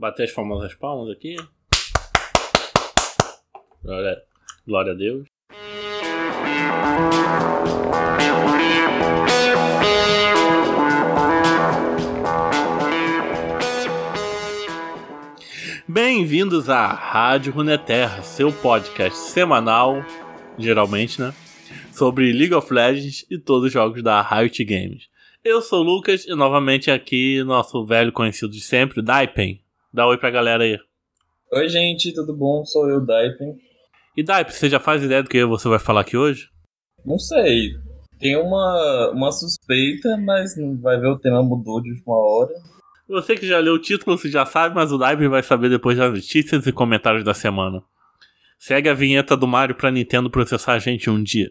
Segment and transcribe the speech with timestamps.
[0.00, 1.34] Bater as famosas palmas aqui.
[3.82, 4.22] Glória,
[4.64, 5.26] glória a Deus.
[15.88, 20.04] Bem-vindos à Rádio Runeterra, seu podcast semanal,
[20.56, 21.34] geralmente, né?
[21.92, 25.08] Sobre League of Legends e todos os jogos da Riot Games.
[25.42, 29.60] Eu sou o Lucas e novamente aqui nosso velho conhecido de sempre, Daipen.
[29.98, 30.78] Dá oi pra galera aí.
[31.52, 32.64] Oi, gente, tudo bom?
[32.64, 33.56] Sou eu, Daipen.
[34.16, 36.48] E Daipen, você já faz ideia do que você vai falar aqui hoje?
[37.04, 37.72] Não sei.
[38.16, 42.54] Tem uma, uma suspeita, mas vai ver o tema mudou de última hora.
[43.08, 45.98] Você que já leu o título, você já sabe, mas o Daipen vai saber depois
[45.98, 47.82] das notícias e comentários da semana.
[48.56, 51.50] Segue a vinheta do Mario pra Nintendo processar a gente um dia.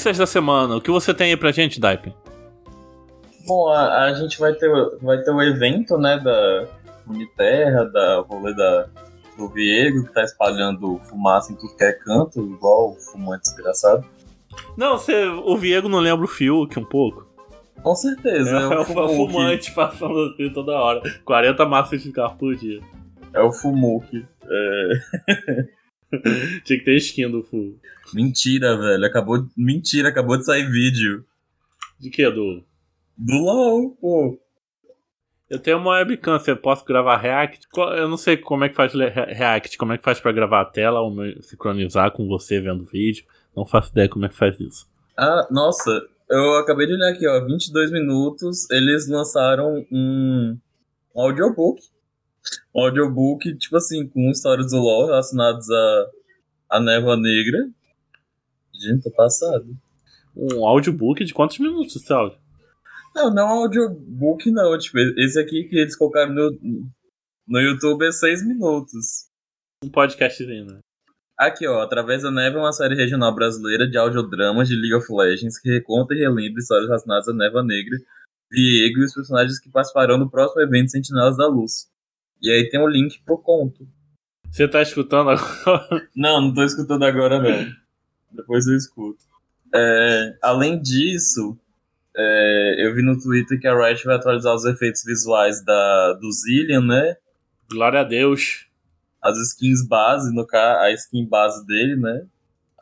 [0.00, 0.76] Notícias da semana.
[0.76, 2.14] O que você tem aí pra gente, Daipen?
[3.46, 4.70] Bom, a, a, gente vai ter,
[5.02, 6.66] vai ter o evento, né, da
[7.06, 8.86] Uniterra, da rolê da,
[9.36, 14.02] do Viego, que tá espalhando fumaça em tudo que é canto, igual o fumante desgraçado.
[14.74, 17.26] Não, você, o Viego não lembra o Fiuk um pouco?
[17.82, 18.56] Com certeza.
[18.56, 21.02] É, é o, fumante passando assim toda hora.
[21.26, 22.80] 40 massas de carro por dia.
[23.34, 24.26] É o Fumuki.
[24.48, 25.70] É...
[26.64, 27.78] Tinha que ter skin do Fu.
[28.12, 29.04] Mentira, velho.
[29.04, 29.46] Acabou.
[29.56, 31.24] Mentira, acabou de sair vídeo.
[31.98, 32.64] De que, do?
[33.16, 34.40] Do LOL, pô.
[35.48, 37.66] Eu tenho uma webcam, você posso gravar React?
[37.96, 40.64] Eu não sei como é que faz React, como é que faz para gravar a
[40.64, 43.24] tela ou sincronizar com você vendo o vídeo.
[43.54, 44.88] Não faço ideia como é que faz isso.
[45.18, 45.90] Ah, nossa,
[46.30, 50.56] eu acabei de olhar aqui, ó, 22 minutos, eles lançaram um,
[51.14, 51.82] um audiobook.
[52.74, 56.10] Um audiobook, tipo assim, com histórias do LoL relacionadas a,
[56.70, 57.68] a Névoa Negra.
[58.74, 59.76] Gente, tô passado.
[60.34, 62.38] Um audiobook de quantos minutos esse áudio?
[63.14, 64.78] Não, não é um audiobook, não.
[64.78, 66.58] Tipo, esse aqui que eles colocaram no,
[67.46, 69.28] no YouTube é 6 minutos.
[69.84, 70.78] Um podcastzinho, né?
[71.36, 75.06] Aqui, ó, Através da Neve é uma série regional brasileira de audiodramas de League of
[75.10, 77.96] Legends que reconta e relembra histórias relacionadas à Neva Negra,
[78.52, 81.89] Diego e os personagens que participarão do próximo evento Sentinelas da Luz.
[82.42, 83.86] E aí tem o um link pro conto.
[84.50, 86.08] Você tá escutando agora?
[86.16, 87.72] Não, não tô escutando agora, não.
[88.32, 89.22] Depois eu escuto.
[89.72, 91.56] É, além disso,
[92.16, 96.32] é, eu vi no Twitter que a Riot vai atualizar os efeitos visuais da, do
[96.32, 97.16] Zillion, né?
[97.70, 98.68] Glória a Deus
[99.22, 102.26] as skins base, no caso, a skin base dele, né?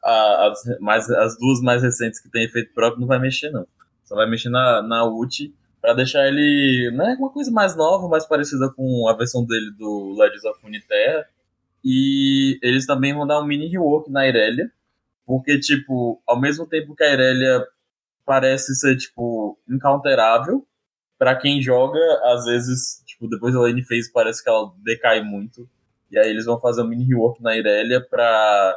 [0.02, 3.66] as, mais, as duas mais recentes que tem efeito próprio não vai mexer, não.
[4.04, 5.52] Só vai mexer na, na ult
[5.88, 10.14] para deixar ele, né, uma coisa mais nova, mais parecida com a versão dele do
[10.18, 11.26] Legends of Runeterra.
[11.82, 14.70] E eles também vão dar um mini rework na Irelia,
[15.24, 17.66] porque, tipo, ao mesmo tempo que a Irelia
[18.26, 20.62] parece ser, tipo, incounterável,
[21.18, 25.66] para quem joga, às vezes, tipo, depois da lane phase parece que ela decai muito.
[26.10, 28.76] E aí eles vão fazer um mini rework na Irelia pra.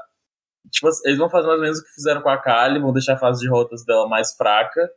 [0.69, 3.15] Tipo, eles vão fazer mais ou menos o que fizeram com a Kali, vão deixar
[3.15, 4.89] a fase de rotas dela mais fraca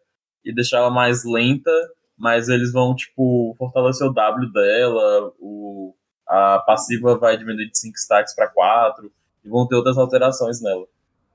[0.45, 1.73] e deixar ela mais lenta,
[2.17, 5.95] mas eles vão, tipo, fortalecer o W dela, o,
[6.27, 9.11] a passiva vai diminuir de 5 stacks para 4,
[9.45, 10.87] e vão ter outras alterações nela.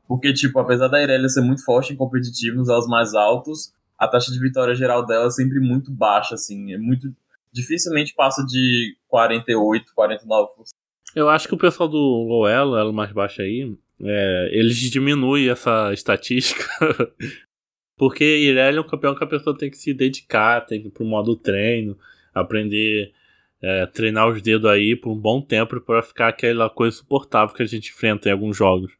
[0.07, 4.07] Porque, tipo, apesar da Irelia ser muito forte em competitivo nos elos mais altos, a
[4.07, 7.13] taxa de vitória geral dela é sempre muito baixa, assim, é muito
[7.51, 10.47] dificilmente passa de 48, 49%.
[11.15, 15.49] Eu acho que o pessoal do low elo, elo mais baixo aí, é, eles diminuem
[15.49, 16.63] essa estatística.
[17.99, 20.91] Porque Irelia é um campeão que a pessoa tem que se dedicar, tem que ir
[20.91, 21.97] pro modo treino,
[22.33, 23.11] aprender,
[23.61, 27.61] é, treinar os dedos aí por um bom tempo para ficar aquela coisa suportável que
[27.61, 28.93] a gente enfrenta em alguns jogos.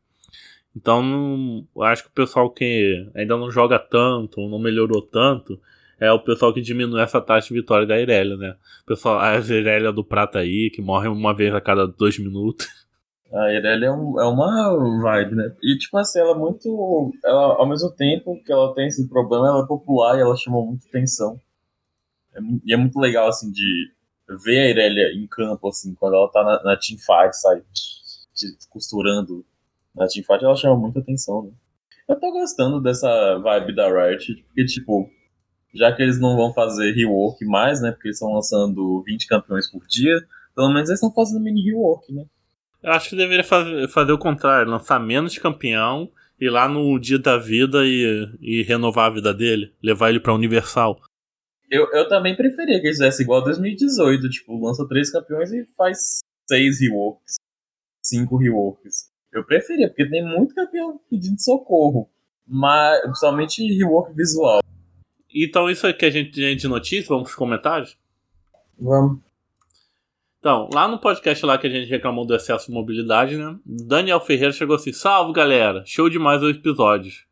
[0.76, 5.58] Então, não, acho que o pessoal que ainda não joga tanto, não melhorou tanto,
[5.98, 8.58] é o pessoal que diminui essa taxa de vitória da Irelia, né?
[8.84, 12.68] O pessoal, a Irelia do Prata aí, que morre uma vez a cada dois minutos.
[13.32, 15.56] A Irelia é, um, é uma vibe, né?
[15.62, 17.12] E, tipo assim, ela é muito.
[17.24, 20.66] Ela, ao mesmo tempo que ela tem esse problema, ela é popular e ela chama
[20.66, 21.40] muita atenção.
[22.34, 23.92] É, e é muito legal, assim, de
[24.44, 27.64] ver a Irelia em campo, assim, quando ela tá na, na teamfight, sabe?
[28.70, 29.46] Costurando
[29.96, 31.52] na teamfight, ela chama muita atenção, né?
[32.08, 35.08] Eu tô gostando dessa vibe da Riot, porque, tipo,
[35.76, 37.92] já que eles não vão fazer rework mais, né?
[37.92, 40.20] Porque eles estão lançando 20 campeões por dia,
[40.56, 42.26] pelo menos eles estão fazendo mini rework, né?
[42.82, 46.10] Eu acho que deveria fazer, fazer o contrário, lançar menos campeão,
[46.40, 50.34] ir lá no dia da vida e, e renovar a vida dele, levar ele pra
[50.34, 51.02] Universal.
[51.70, 55.66] Eu, eu também preferia que eles fizessem igual a 2018, tipo, lança três campeões e
[55.78, 57.36] faz seis reworks,
[58.02, 59.12] cinco reworks.
[59.32, 62.10] Eu preferia, porque tem muito campeão pedindo socorro,
[62.48, 64.62] mas principalmente rework visual.
[65.32, 67.96] Então isso é que a gente tem de notícia, vamos pros comentários?
[68.80, 69.29] Vamos.
[70.40, 73.58] Então, lá no podcast lá que a gente reclamou do excesso de mobilidade, né?
[73.66, 77.26] Daniel Ferreira chegou assim: Salve galera, show demais os episódios.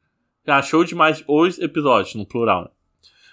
[0.45, 2.63] Ah, show demais os episódios, no plural.
[2.63, 2.69] Né?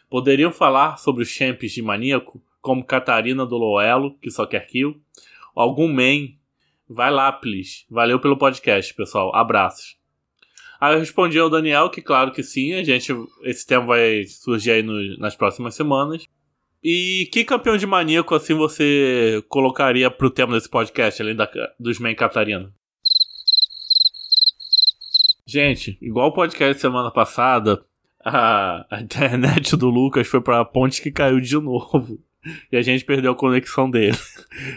[0.09, 5.01] Poderiam falar sobre os champs de maníaco, como Catarina do Loelo, que só quer kill,
[5.55, 6.39] ou algum main.
[6.89, 7.85] Vai lá, please.
[7.91, 9.35] Valeu pelo podcast, pessoal.
[9.35, 9.97] Abraços.
[10.81, 13.13] Aí eu respondi ao Daniel que, claro que sim, a gente,
[13.43, 16.27] esse tema vai surgir aí no, nas próximas semanas.
[16.85, 21.49] E que campeão de maníaco assim você colocaria pro tema desse podcast, além da,
[21.81, 22.71] dos main Catarina?
[25.47, 27.83] Gente, igual o podcast semana passada,
[28.23, 32.21] a, a internet do Lucas foi pra ponte que caiu de novo.
[32.71, 34.19] E a gente perdeu a conexão dele.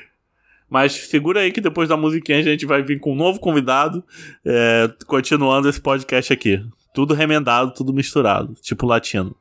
[0.69, 4.01] Mas segura aí que depois da musiquinha a gente vai vir com um novo convidado,
[4.45, 6.65] é, continuando esse podcast aqui.
[6.94, 9.36] Tudo remendado, tudo misturado, tipo latino.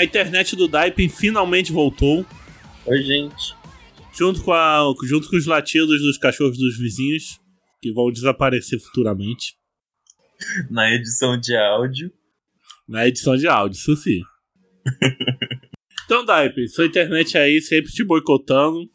[0.00, 2.24] A internet do Daipin finalmente voltou.
[2.86, 3.54] Oi, gente.
[4.16, 7.38] Junto com, a, junto com os latidos dos cachorros dos vizinhos,
[7.82, 9.56] que vão desaparecer futuramente.
[10.70, 12.10] Na edição de áudio.
[12.88, 14.22] Na edição de áudio, isso sim.
[16.06, 18.88] então, Daipin, sua internet aí sempre te boicotando.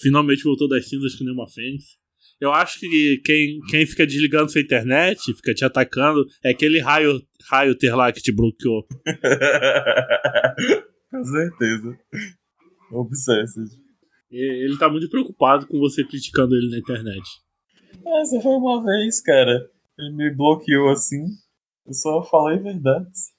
[0.00, 1.98] Finalmente voltou das cinzas que nem uma fênix.
[2.40, 7.22] Eu acho que quem, quem fica desligando sua internet, fica te atacando, é aquele raio,
[7.48, 8.86] raio ter lá que te bloqueou.
[11.10, 11.98] com certeza.
[12.90, 13.70] Obsessed.
[14.30, 17.22] Ele tá muito preocupado com você criticando ele na internet.
[18.20, 19.70] Essa foi uma vez, cara.
[19.98, 21.24] Ele me bloqueou assim.
[21.86, 23.32] Eu só falei verdades.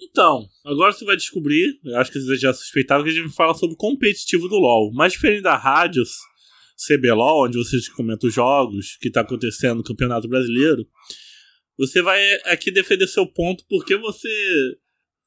[0.00, 3.54] Então, agora você vai descobrir, eu acho que você já suspeitava que a gente fala
[3.54, 4.92] sobre o competitivo do LoL.
[4.92, 6.10] Mas diferente da Rádios,
[6.76, 10.86] CBLOL, onde você comenta os jogos que está acontecendo no Campeonato Brasileiro,
[11.78, 14.28] você vai aqui defender seu ponto porque você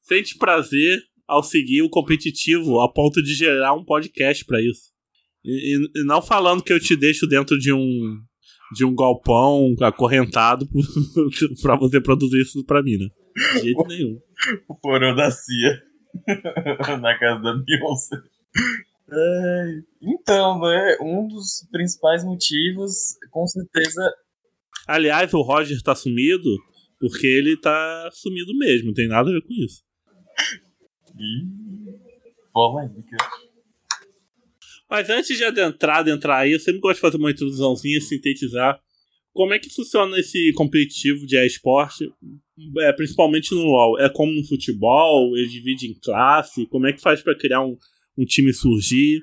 [0.01, 4.89] sente prazer ao seguir o competitivo a ponto de gerar um podcast para isso.
[5.43, 8.17] E, e, não falando que eu te deixo dentro de um
[8.71, 10.67] de um galpão acorrentado
[11.61, 13.07] para você produzir isso para mim, né?
[13.53, 14.19] De jeito nenhum.
[14.67, 15.81] O porão da CIA
[17.01, 18.17] na casa da Beyoncé.
[19.11, 20.97] É, então, né?
[21.01, 24.13] Um dos principais motivos, com certeza.
[24.88, 26.50] Aliás, o Roger tá sumido
[27.00, 29.83] porque ele tá sumido mesmo, não tem nada a ver com isso.
[32.51, 33.17] Polêmica.
[34.89, 38.81] Mas antes de adentrar, de entrar aí, eu sempre gosto de fazer uma introduçãozinha, sintetizar
[39.31, 42.11] como é que funciona esse competitivo de esporte,
[42.79, 44.00] é, principalmente no LoL.
[44.00, 47.77] É como no futebol, ele divide em classe, como é que faz para criar um,
[48.19, 49.21] um time surgir.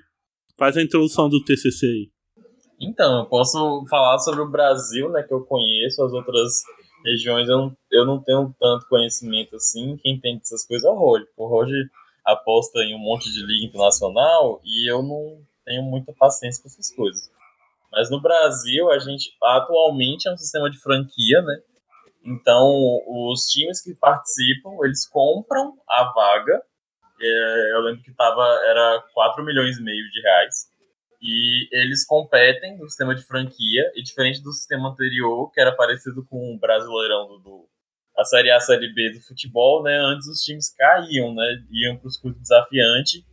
[0.58, 2.10] Faz a introdução do TCC aí.
[2.80, 6.62] Então, eu posso falar sobre o Brasil, né, que eu conheço, as outras
[7.04, 9.96] regiões eu não, eu não tenho tanto conhecimento assim.
[10.02, 11.28] Quem tem essas coisas é o Roger.
[11.36, 11.90] O Roger
[12.24, 16.94] aposta em um monte de liga internacional e eu não tenho muita paciência com essas
[16.94, 17.30] coisas.
[17.92, 21.60] Mas no Brasil, a gente atualmente é um sistema de franquia, né?
[22.24, 22.66] Então,
[23.06, 26.60] os times que participam, eles compram a vaga
[27.20, 30.68] eu lembro que tava, era 4 milhões e meio de reais.
[31.20, 36.24] E eles competem no sistema de franquia, e diferente do sistema anterior, que era parecido
[36.26, 37.68] com o Brasileirão do, do
[38.16, 39.98] a Série A, a Série B do futebol, né?
[39.98, 41.62] Antes os times caíam, né?
[41.70, 43.24] Iam para o escudo desafiante,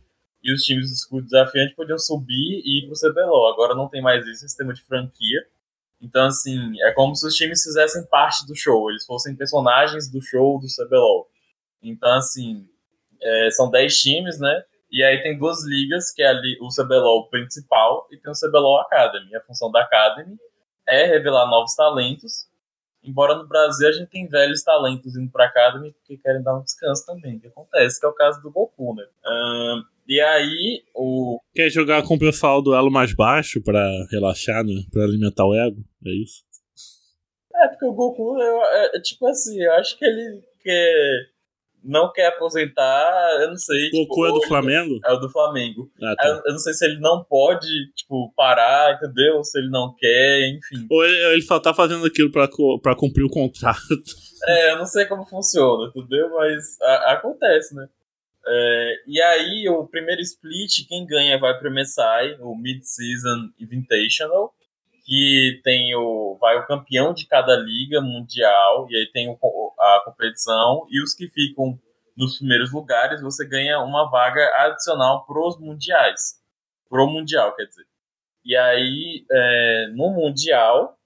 [0.42, 3.52] e os times do escudo desafiante podiam subir e ir para o CBLOL.
[3.52, 5.40] Agora não tem mais isso, sistema de franquia.
[6.02, 10.20] Então, assim, é como se os times fizessem parte do show, eles fossem personagens do
[10.20, 11.30] show do CBLOL.
[11.82, 12.68] Então, assim,
[13.24, 14.62] é, são 10 times, né?
[14.90, 18.80] E aí tem duas ligas, que é ali o CBLOL principal e tem o CBLOL
[18.80, 19.34] Academy.
[19.34, 20.36] A função da Academy
[20.86, 22.46] é revelar novos talentos,
[23.02, 26.62] embora no Brasil a gente tem velhos talentos indo pra Academy que querem dar um
[26.62, 29.04] descanso também, que acontece, que é o caso do Goku, né?
[29.26, 31.40] Um, e aí, o...
[31.54, 34.82] Quer jogar com o pessoal do elo mais baixo pra relaxar, né?
[34.92, 36.44] Pra alimentar o ego, é isso?
[37.54, 41.33] É, porque o Goku, eu, é, é, tipo assim, eu acho que ele quer
[41.84, 43.88] não quer aposentar, eu não sei.
[43.88, 44.98] O tipo, é do Flamengo?
[45.04, 45.90] É o do Flamengo.
[46.02, 46.28] Ah, tá.
[46.28, 49.44] eu, eu, não sei se ele não pode, tipo, parar, entendeu?
[49.44, 50.86] Se ele não quer, enfim.
[50.90, 52.48] Ou ele, ele só tá fazendo aquilo pra,
[52.82, 53.78] pra cumprir o contrato.
[54.46, 56.28] É, eu não sei como funciona, entendeu?
[56.28, 57.88] Mas a, acontece, né?
[58.46, 64.52] É, e aí, o primeiro split, quem ganha vai pro MSI, o Mid-Season Invitational,
[65.04, 69.38] que tem o vai o campeão de cada liga mundial e aí tem o,
[69.84, 71.78] a competição e os que ficam
[72.16, 76.40] nos primeiros lugares você ganha uma vaga adicional pros mundiais.
[76.88, 77.84] Pro mundial quer dizer.
[78.44, 80.96] E aí é, no mundial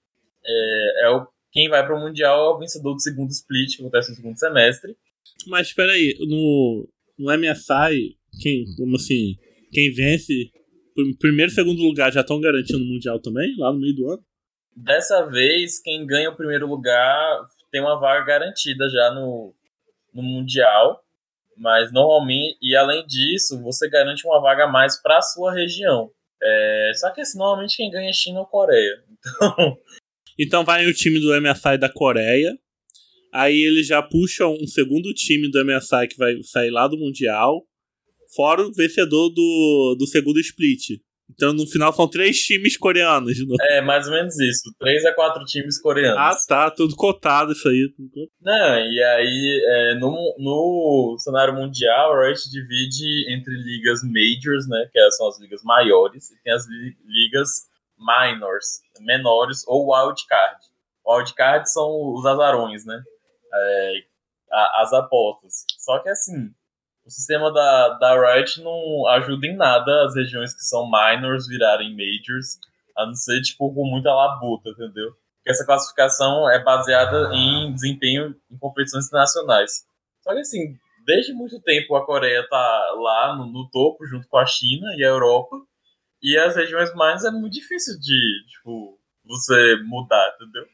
[0.45, 4.11] é, é, o quem vai pro mundial é o vencedor do segundo split que acontece
[4.11, 4.95] no segundo semestre.
[5.47, 9.35] Mas espera aí no no MSI quem como assim
[9.71, 10.51] quem vence
[11.19, 14.23] primeiro e segundo lugar já estão garantindo o Mundial também, lá no meio do ano?
[14.75, 19.53] Dessa vez, quem ganha o primeiro lugar tem uma vaga garantida já no,
[20.13, 21.03] no Mundial.
[21.57, 26.09] Mas normalmente, e além disso, você garante uma vaga a mais para a sua região.
[26.41, 29.03] É, só que assim, normalmente quem ganha é China ou Coreia.
[30.39, 30.61] Então...
[30.61, 32.57] então vai o time do MSI da Coreia.
[33.33, 37.65] Aí eles já puxam um segundo time do MSI que vai sair lá do Mundial
[38.35, 41.01] fora o vencedor do, do segundo split.
[41.29, 43.37] Então, no final, são três times coreanos.
[43.37, 43.55] Né?
[43.69, 44.73] É, mais ou menos isso.
[44.79, 46.17] Três a quatro times coreanos.
[46.17, 46.71] Ah, tá.
[46.71, 47.93] Tudo cotado isso aí.
[48.41, 54.89] Não, e aí, é, no, no cenário mundial, a Riot divide entre ligas majors, né,
[54.91, 60.57] que são as ligas maiores, e tem as li ligas minors, menores, ou wildcard.
[61.05, 63.01] Wildcard são os azarões, né?
[63.53, 63.93] É,
[64.77, 65.65] as apostas.
[65.77, 66.53] Só que assim,
[67.09, 71.89] o sistema da, da Riot não ajuda em nada as regiões que são minors virarem
[71.97, 72.59] majors,
[72.95, 75.11] a não ser, tipo, com muita labuta, entendeu?
[75.37, 79.87] Porque essa classificação é baseada em desempenho em competições internacionais.
[80.21, 84.37] Só que, assim, desde muito tempo a Coreia tá lá no, no topo, junto com
[84.37, 85.55] a China e a Europa,
[86.21, 90.67] e as regiões minors é muito difícil de, tipo, você mudar, entendeu?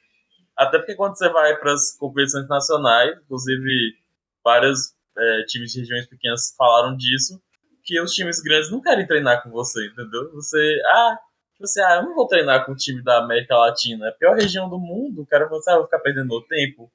[0.57, 3.95] Até porque quando você vai para as competições internacionais, inclusive
[4.43, 7.41] várias é, times de regiões pequenas falaram disso,
[7.83, 10.31] que os times grandes não querem treinar com você, entendeu?
[10.33, 11.17] Você, ah,
[11.59, 14.35] você, ah, eu não vou treinar com o time da América Latina, é a pior
[14.35, 16.91] região do mundo, o cara você, ah, vou ficar perdendo meu tempo.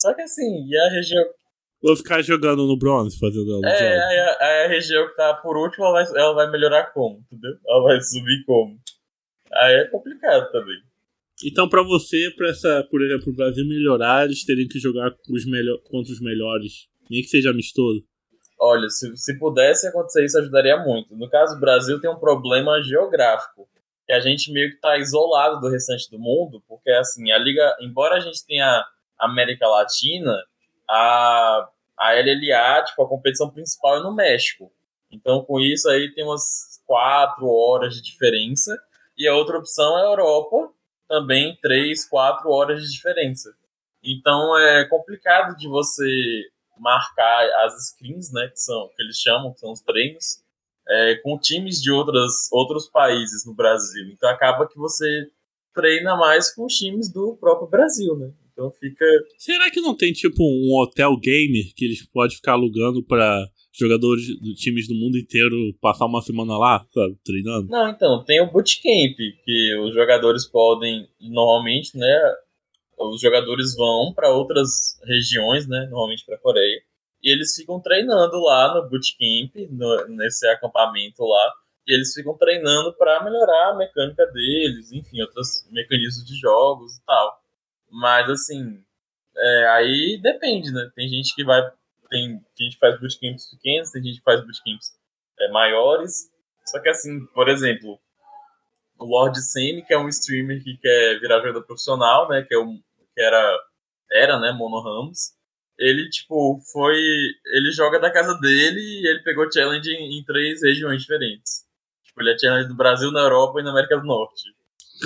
[0.00, 1.24] Só que assim, e a região.
[1.82, 5.84] Vou ficar jogando no bronze, fazendo É, aí a, a, região que tá por último,
[5.84, 7.52] ela vai, ela vai melhorar como, entendeu?
[7.66, 8.78] Ela vai subir como.
[9.52, 10.76] Aí é complicado também.
[11.44, 15.46] Então, para você, para essa, por exemplo, o Brasil melhorar, eles teriam que jogar os
[15.46, 18.04] melhor, contra os melhores nem que seja amistoso.
[18.58, 21.16] Olha, se, se pudesse acontecer isso, ajudaria muito.
[21.16, 23.68] No caso, o Brasil tem um problema geográfico,
[24.06, 27.76] que a gente meio que está isolado do restante do mundo, porque assim, a liga,
[27.80, 28.84] embora a gente tenha
[29.18, 30.36] América Latina,
[30.88, 34.70] a, a LLA, tipo, a competição principal é no México.
[35.10, 38.76] Então, com isso aí tem umas quatro horas de diferença.
[39.16, 40.72] E a outra opção é a Europa,
[41.08, 43.54] também três, quatro horas de diferença.
[44.02, 46.44] Então é complicado de você
[46.80, 50.42] marcar as screens, né, que são que eles chamam, que são os treinos,
[50.88, 54.06] é, com times de outras, outros países no Brasil.
[54.10, 55.28] Então acaba que você
[55.74, 58.30] treina mais com os times do próprio Brasil, né?
[58.52, 59.06] Então fica.
[59.38, 64.22] Será que não tem tipo um hotel gamer que eles podem ficar alugando para jogadores
[64.24, 67.68] de times do mundo inteiro passar uma semana lá, sabe, treinando?
[67.68, 72.34] Não, então, tem o bootcamp, que os jogadores podem, normalmente, né,
[73.08, 76.82] os jogadores vão para outras regiões, né, normalmente para Coreia,
[77.22, 81.52] e eles ficam treinando lá no bootcamp, no, nesse acampamento lá,
[81.86, 87.04] e eles ficam treinando para melhorar a mecânica deles, enfim, outros mecanismos de jogos e
[87.04, 87.40] tal.
[87.90, 88.82] Mas assim,
[89.36, 90.90] é, aí depende, né?
[90.94, 91.62] Tem gente que vai,
[92.08, 94.92] tem, tem gente que faz bootcamps pequenos, tem gente que faz bootcamps
[95.40, 96.30] é, maiores.
[96.66, 97.98] Só que assim, por exemplo,
[98.98, 102.42] o Lord Semi, que é um streamer que quer virar jogador profissional, né?
[102.42, 102.80] Que é um,
[103.20, 103.58] que era,
[104.10, 105.34] era né, Mono Ramos,
[105.78, 106.96] ele, tipo, foi.
[107.54, 111.64] Ele joga da casa dele e ele pegou challenge em, em três regiões diferentes.
[112.04, 114.42] Tipo, ele é challenge no Brasil, na Europa e na América do Norte.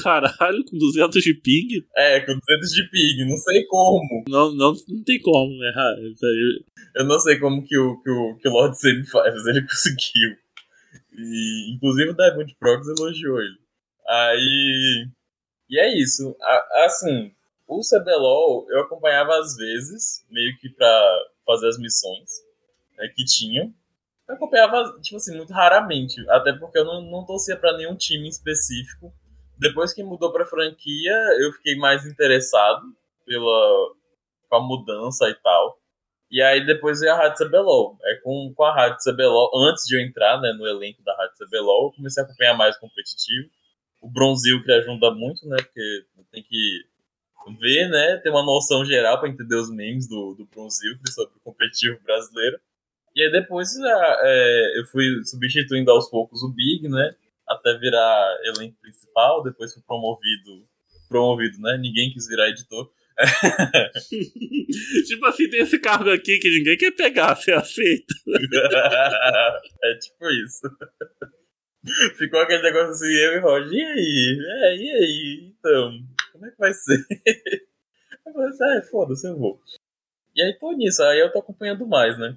[0.02, 1.84] Caralho, com 200 de ping?
[1.96, 4.24] É, com 200 de ping, não sei como.
[4.28, 5.94] Não, não, não tem como errar.
[6.96, 9.62] Eu não sei como que o, que o, que o Lord Semi faz, mas ele
[9.62, 10.36] conseguiu.
[11.16, 13.58] E, inclusive o Diamond Prox elogiou ele.
[14.08, 15.08] Aí.
[15.70, 16.36] E é isso.
[16.84, 17.32] Assim,
[17.66, 22.30] o CBLOL eu acompanhava às vezes, meio que pra fazer as missões
[22.96, 23.72] né, que tinham.
[24.28, 26.18] Eu acompanhava, tipo assim, muito raramente.
[26.30, 29.12] Até porque eu não, não torcia pra nenhum time específico.
[29.58, 32.82] Depois que mudou pra franquia, eu fiquei mais interessado
[33.24, 33.94] pela
[34.48, 35.78] com a mudança e tal.
[36.30, 37.98] E aí depois veio a Rádio CBLOL.
[38.02, 41.36] É com, com a Rádio CBLOL, antes de eu entrar né, no elenco da Rádio
[41.38, 43.48] CBLOL, eu comecei a acompanhar mais competitivo.
[44.00, 45.56] O Bronzil que ajuda muito, né?
[45.56, 46.84] Porque tem que
[47.52, 48.16] ver, né?
[48.18, 52.58] Ter uma noção geral para entender os memes do, do Bronzil sobre o competitivo brasileiro.
[53.14, 53.68] E aí depois
[54.22, 57.14] é, eu fui substituindo aos poucos o Big, né?
[57.46, 60.66] Até virar elenco principal, depois fui promovido,
[61.08, 61.76] promovido, né?
[61.78, 62.90] Ninguém quis virar editor.
[65.06, 68.14] tipo assim, tem esse cargo aqui que ninguém quer pegar, você aceita.
[69.84, 70.68] é tipo isso.
[72.16, 74.38] Ficou aquele negócio assim, eu e Roger, e aí?
[74.40, 75.52] É, e aí?
[75.58, 75.92] Então,
[76.34, 76.98] como é que vai ser?
[78.26, 79.60] Eu falei assim, ah, foda-se, eu vou.
[80.34, 82.36] E aí tô nisso, aí eu tô acompanhando mais, né?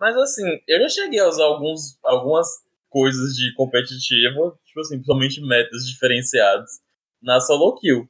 [0.00, 2.48] Mas assim, eu já cheguei a usar alguns, algumas
[2.88, 6.80] coisas de competitivo, tipo assim, principalmente metas diferenciadas
[7.22, 8.08] na solo kill.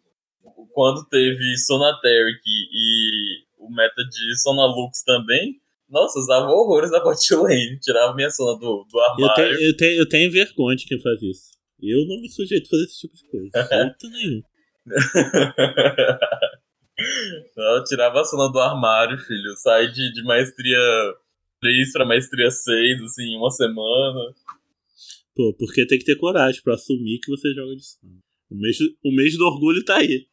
[0.72, 7.80] Quando teve Sonateric e o meta de Sonalux também, nossa, usava horrores na bot lane,
[7.80, 9.26] tirava minha Sona do, do armário.
[9.26, 11.50] Eu tenho, eu, tenho, eu tenho vergonha de quem faz isso.
[11.82, 13.50] Eu não me sujeito a fazer esse tipo de coisa.
[13.68, 14.42] Jeito nenhum.
[17.56, 19.56] Eu tirava a Sona do armário, filho.
[19.56, 20.78] Sai de, de maestria
[21.60, 24.34] 3 pra maestria 6, assim, em uma semana.
[25.34, 27.82] Pô, porque tem que ter coragem pra assumir que você joga de.
[28.50, 30.26] O mês, o mês do orgulho tá aí.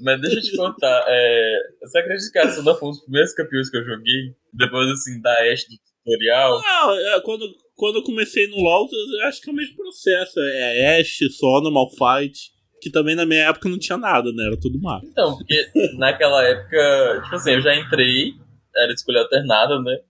[0.00, 3.32] Mas deixa eu te contar, é, você acredita que a Suna foi um dos primeiros
[3.34, 4.34] campeões que eu joguei?
[4.52, 6.60] Depois, assim, da Ashe do tutorial?
[6.60, 8.88] Não, é, quando, quando eu comecei no LoL,
[9.24, 10.40] acho que é o mesmo processo.
[10.40, 12.50] É Ashe, Sona, Malfight.
[12.82, 14.44] Que também na minha época não tinha nada, né?
[14.44, 15.06] Era tudo mato.
[15.06, 18.32] Então, porque naquela época, tipo assim, eu já entrei,
[18.76, 20.00] era escolha alternada, né?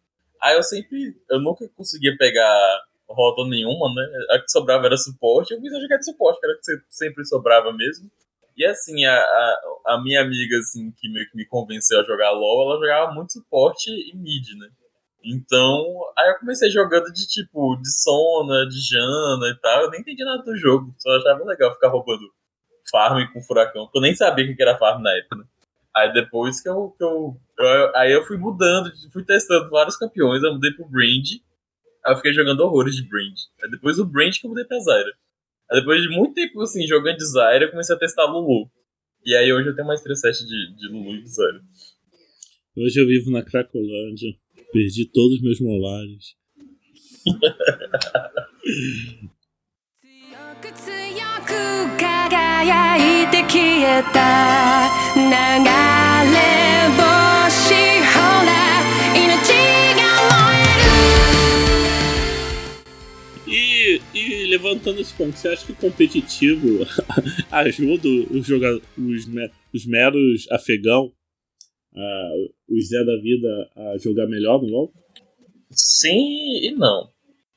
[0.43, 1.15] Aí eu sempre.
[1.29, 4.03] Eu nunca conseguia pegar rota nenhuma, né?
[4.31, 5.53] A que sobrava era suporte.
[5.53, 8.11] Eu comecei a jogar de suporte, que era que sempre sobrava mesmo.
[8.57, 9.57] E assim, a, a,
[9.89, 13.35] a, minha amiga, assim, que meio que me convenceu a jogar LOL, ela jogava muito
[13.35, 14.69] suporte e mid, né?
[15.23, 15.85] Então,
[16.19, 19.83] aí eu comecei jogando de tipo, de Sona, de Jana e tal.
[19.83, 22.23] Eu nem entendi nada do jogo, só achava legal ficar roubando
[22.93, 25.45] farm com furacão, porque eu nem sabia o que era farm na época, né?
[25.97, 30.43] Aí depois que eu, que eu, eu, Aí eu fui mudando, fui testando vários campeões,
[30.43, 31.27] eu mudei pro Brand.
[32.05, 33.35] Aí eu fiquei jogando horrores de Brand.
[33.63, 35.13] Aí depois do Brand que eu mudei pra Zyra.
[35.71, 38.71] Aí depois de muito tempo assim, jogando de Zyra, eu comecei a testar Lulu.
[39.25, 41.61] E aí hoje eu tenho mais 3 de, de Lulu e de Zyra.
[42.77, 44.35] Hoje eu vivo na Cracolândia.
[44.73, 46.35] Perdi todos os meus molares.
[52.32, 54.18] 輝いて消えた
[55.16, 56.38] 流れ
[56.96, 57.74] 星
[58.14, 58.50] ほら
[59.14, 59.20] 命
[59.96, 60.76] が燃え
[63.46, 66.86] る E, e levantando esse ponto, você acha que o competitivo
[67.52, 69.26] ajuda os, jogadores, os,
[69.74, 71.14] os meros afegão,
[71.94, 74.92] uh, os Zé da vida, a jogar melhor no LoL?
[75.72, 77.10] Sim e não.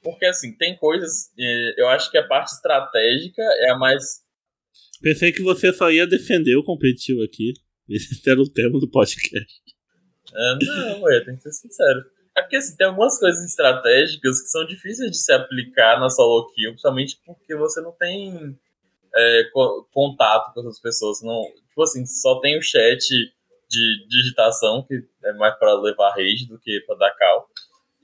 [0.03, 1.31] Porque, assim, tem coisas.
[1.39, 4.03] Eh, eu acho que a parte estratégica é a mais.
[5.02, 7.54] Pensei que você só ia defender o competitivo aqui.
[7.88, 9.62] Esse era o tema do podcast.
[10.34, 12.04] É, não, eu tenho que ser sincero.
[12.36, 16.52] É porque, assim, tem algumas coisas estratégicas que são difíceis de se aplicar na solo
[16.54, 18.58] kill, principalmente porque você não tem
[19.16, 19.44] é,
[19.94, 21.22] contato com outras pessoas.
[21.22, 23.00] Não, tipo assim, só tem o chat
[23.70, 27.50] de digitação, que é mais para levar rage do que para dar cal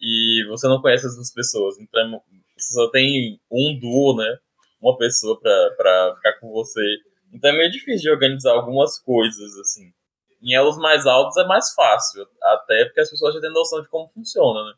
[0.01, 1.77] e você não conhece as pessoas.
[1.80, 2.21] Então
[2.58, 4.38] você só tem um duo, né?
[4.82, 6.82] Uma pessoa pra ficar com você.
[7.34, 9.91] Então é meio difícil de organizar algumas coisas, assim.
[10.41, 13.88] Em elos mais altos é mais fácil, até porque as pessoas já têm noção de
[13.89, 14.74] como funciona, né?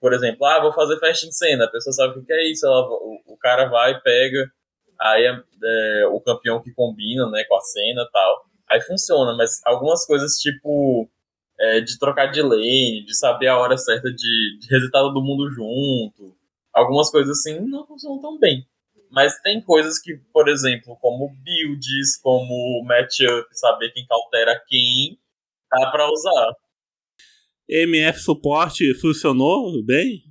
[0.00, 2.64] Por exemplo, ah, vou fazer festa em cena, a pessoa sabe o que é isso,
[2.66, 4.50] ela, o, o cara vai, pega,
[5.00, 8.44] aí é, o campeão que combina, né, com a cena tal.
[8.70, 11.10] Aí funciona, mas algumas coisas tipo
[11.58, 15.50] é, de trocar de lane, de saber a hora certa de, de resetar todo mundo
[15.50, 16.34] junto.
[16.72, 18.66] Algumas coisas assim não funcionam tão bem.
[19.12, 25.18] Mas tem coisas que, por exemplo, como builds, como matchup, saber quem cautera quem,
[25.70, 26.54] dá pra usar.
[27.68, 30.24] MF suporte funcionou bem?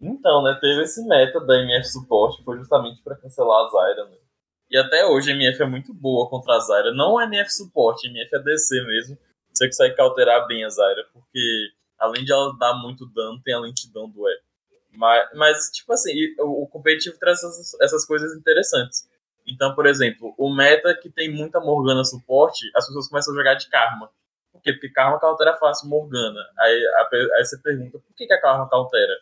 [0.00, 4.16] Então, né, teve esse meta da MF suporte, foi justamente para cancelar a Zyra, né?
[4.70, 6.92] E até hoje a MF é muito boa contra a Zyra.
[6.92, 9.18] Não a MF suporte, a MF é DC mesmo
[9.56, 13.60] você consegue alterar bem a Zyra, porque além de ela dar muito dano, tem a
[13.60, 14.40] lentidão do E.
[14.96, 19.08] Mas, mas tipo assim, o, o competitivo traz essas, essas coisas interessantes.
[19.46, 23.54] Então, por exemplo, o meta que tem muita Morgana suporte, as pessoas começam a jogar
[23.54, 24.10] de Karma.
[24.52, 24.72] Por quê?
[24.72, 26.40] Porque Karma cautera fácil Morgana.
[26.58, 29.12] Aí, a, aí você pergunta, por que, que a Karma cautera?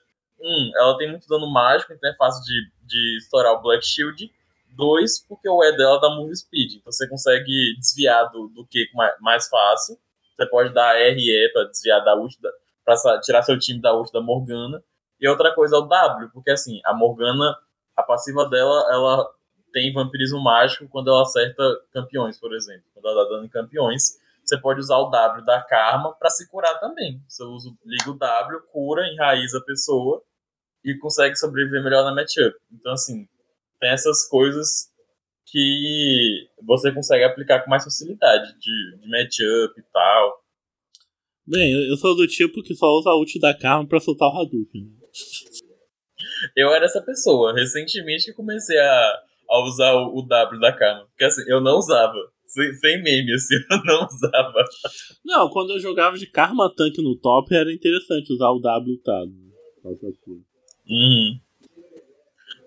[0.40, 4.32] Um, ela tem muito dano mágico, então é fácil de, de estourar o Black Shield.
[4.70, 6.74] Dois, porque o E dela dá move speed.
[6.74, 8.88] Então você consegue desviar do, do que
[9.20, 9.96] mais fácil.
[10.36, 12.36] Você pode dar RE para desviar da ult.
[12.84, 14.82] pra tirar seu time da ult da Morgana.
[15.24, 17.56] E outra coisa é o W, porque assim, a Morgana,
[17.96, 19.26] a passiva dela, ela
[19.72, 21.62] tem vampirismo mágico quando ela acerta
[21.94, 22.84] campeões, por exemplo.
[22.92, 26.46] Quando ela dá dano em campeões, você pode usar o W da Karma para se
[26.50, 27.22] curar também.
[27.26, 30.22] Você usa, liga o W, cura, enraiza a pessoa
[30.84, 32.54] e consegue sobreviver melhor na matchup.
[32.70, 33.26] Então, assim,
[33.80, 34.92] tem essas coisas
[35.46, 40.44] que você consegue aplicar com mais facilidade de, de matchup e tal.
[41.46, 44.38] Bem, eu sou do tipo que só usa a ult da Karma pra soltar o
[44.38, 45.03] Hadouken.
[46.56, 47.54] Eu era essa pessoa.
[47.54, 49.18] Recentemente que comecei a,
[49.50, 51.06] a usar o, o W da Karma.
[51.06, 52.18] Porque assim, eu não usava.
[52.46, 54.64] Sem, sem meme, assim, eu não usava.
[55.24, 59.24] Não, quando eu jogava de Karma Tank no top, era interessante usar o W tá?
[60.88, 61.40] Uhum.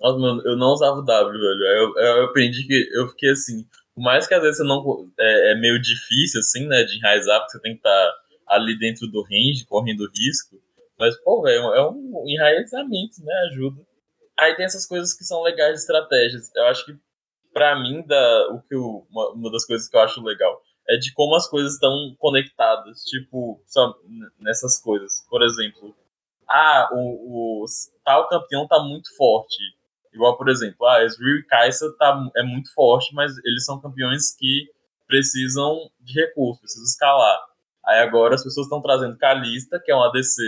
[0.02, 1.62] Nossa, mano, eu não usava o W, velho.
[1.62, 3.66] Eu, eu, eu aprendi que eu fiquei assim.
[3.96, 5.10] Por mais que às vezes você não.
[5.20, 8.78] É, é meio difícil, assim, né, de enraizar, porque você tem que estar tá ali
[8.78, 10.60] dentro do range, correndo risco.
[11.00, 13.34] Mas, pô, velho, é um enraizamento, né?
[13.52, 13.86] Ajuda.
[14.40, 16.52] Aí tem essas coisas que são legais estratégias.
[16.56, 16.96] Eu acho que,
[17.54, 20.98] para mim, da, o que eu, uma, uma, das coisas que eu acho legal é
[20.98, 23.02] de como as coisas estão conectadas.
[23.04, 23.94] Tipo, só
[24.40, 25.26] nessas coisas.
[25.30, 25.96] Por exemplo,
[26.48, 27.66] ah, o, o
[28.04, 29.58] tal campeão tá muito forte.
[30.14, 34.36] Igual, por exemplo, ah, Ezreal e Kai'Sa tá, é muito forte, mas eles são campeões
[34.36, 34.68] que
[35.08, 37.40] precisam de recursos, precisam escalar.
[37.86, 40.42] Aí agora as pessoas estão trazendo Kalista, que é um ADC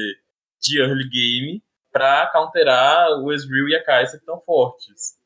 [0.61, 5.17] de early game, para counterar o Ezreal e a Kai'Sa que estão fortes.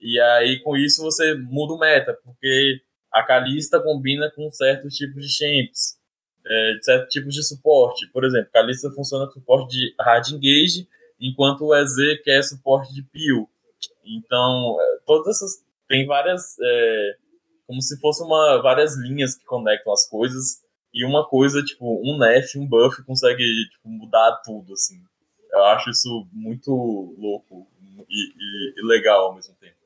[0.00, 2.80] E aí com isso você muda o meta, porque
[3.12, 5.98] a Kalista combina com certos tipos de champs,
[6.46, 8.08] é, certos tipos de suporte.
[8.12, 10.88] Por exemplo, Kalista funciona com suporte de hard engage,
[11.20, 13.48] enquanto o EZ quer suporte de peel.
[14.04, 15.64] Então, é, todas essas.
[15.88, 16.56] Tem várias.
[16.60, 17.16] É,
[17.66, 20.62] como se fosse uma, várias linhas que conectam as coisas.
[20.94, 24.96] E uma coisa, tipo, um nerf, um buff consegue tipo, mudar tudo, assim.
[25.50, 26.70] Eu acho isso muito
[27.18, 27.66] louco
[28.08, 29.76] e, e, e legal ao mesmo tempo.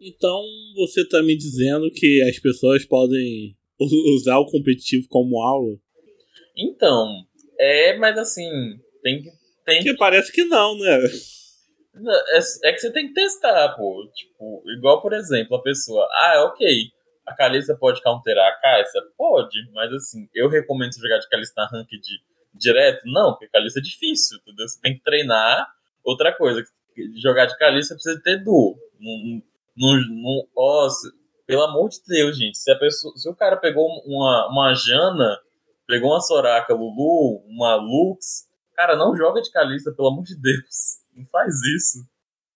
[0.00, 0.42] Então,
[0.76, 3.56] você está me dizendo que as pessoas podem
[4.14, 5.76] usar o competitivo como aula?
[6.56, 7.24] Então,
[7.58, 8.48] é, mas assim,
[9.02, 9.30] tem que.
[9.64, 11.00] Tem que parece que não, né?
[12.32, 14.06] É, é, que você tem que testar, pô.
[14.14, 16.66] Tipo, igual, por exemplo, a pessoa, ah, ok,
[17.26, 19.00] a Kalista pode counterar a Kai'Sa?
[19.16, 22.20] Pode, mas assim, eu recomendo você jogar de Kalista na rank de,
[22.54, 23.02] direto?
[23.06, 24.68] Não, porque Kalista é difícil, entendeu?
[24.68, 25.66] Você tem que treinar.
[26.04, 26.62] Outra coisa,
[27.16, 28.76] jogar de Kalista precisa ter duo.
[29.00, 29.42] Não,
[29.76, 30.88] não, ó,
[31.46, 35.38] pelo amor de Deus, gente, se, a pessoa, se o cara pegou uma, uma Jana,
[35.86, 41.02] pegou uma Soraka Lulu, uma Lux, cara, não joga de Kalista, pelo amor de Deus.
[41.14, 42.04] Não faz isso.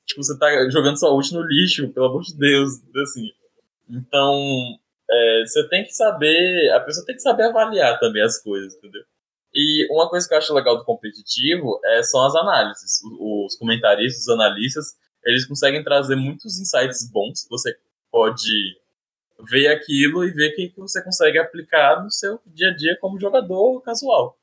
[0.07, 2.71] Tipo, você tá jogando sua ult no lixo, pelo amor de Deus.
[3.03, 3.29] Assim.
[3.89, 4.35] Então,
[5.11, 6.71] é, você tem que saber.
[6.73, 9.03] A pessoa tem que saber avaliar também as coisas, entendeu?
[9.55, 13.01] E uma coisa que eu acho legal do competitivo é, são as análises.
[13.19, 17.77] Os comentaristas, os analistas, eles conseguem trazer muitos insights bons você
[18.11, 18.77] pode
[19.51, 23.21] ver aquilo e ver o que você consegue aplicar no seu dia a dia como
[23.21, 24.39] jogador casual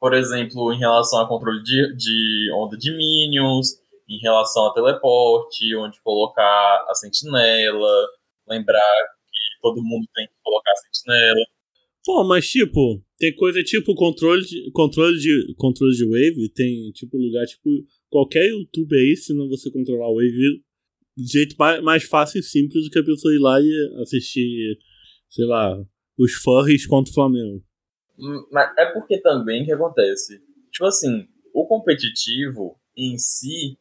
[0.00, 5.76] por exemplo, em relação a controle de, de onda de minions, em relação a teleporte,
[5.76, 8.08] onde colocar a sentinela,
[8.50, 8.80] lembrar
[9.30, 11.46] que todo mundo tem que colocar a sentinela.
[12.04, 17.16] Pô, mas tipo, tem coisa tipo controle de, controle de, controle de wave, tem tipo
[17.18, 17.68] lugar, tipo,
[18.08, 20.62] qualquer YouTube aí, se não você controlar o wave
[21.16, 24.78] de jeito mais, mais fácil e simples do que a pessoa ir lá e assistir,
[25.28, 25.76] sei lá,
[26.18, 27.62] os furries contra o Flamengo.
[28.50, 30.40] Mas é porque também que acontece.
[30.70, 33.78] Tipo assim, o competitivo em si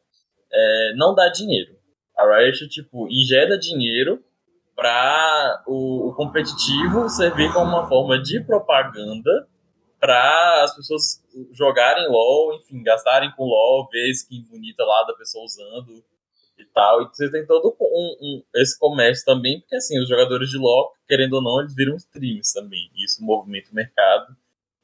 [0.52, 1.78] é, não dá dinheiro.
[2.18, 4.22] A Riot, tipo, injeta dinheiro
[4.80, 9.46] para o, o, competitivo servir como uma forma de propaganda
[10.00, 15.44] para as pessoas jogarem LoL, enfim, gastarem com LoL, ver skin bonita lá da pessoa
[15.44, 16.02] usando
[16.58, 17.02] e tal.
[17.02, 20.94] E você tem todo um, um, esse comércio também, porque assim, os jogadores de LoL,
[21.06, 22.90] querendo ou não, eles viram streams também.
[22.96, 24.34] Isso movimenta o mercado.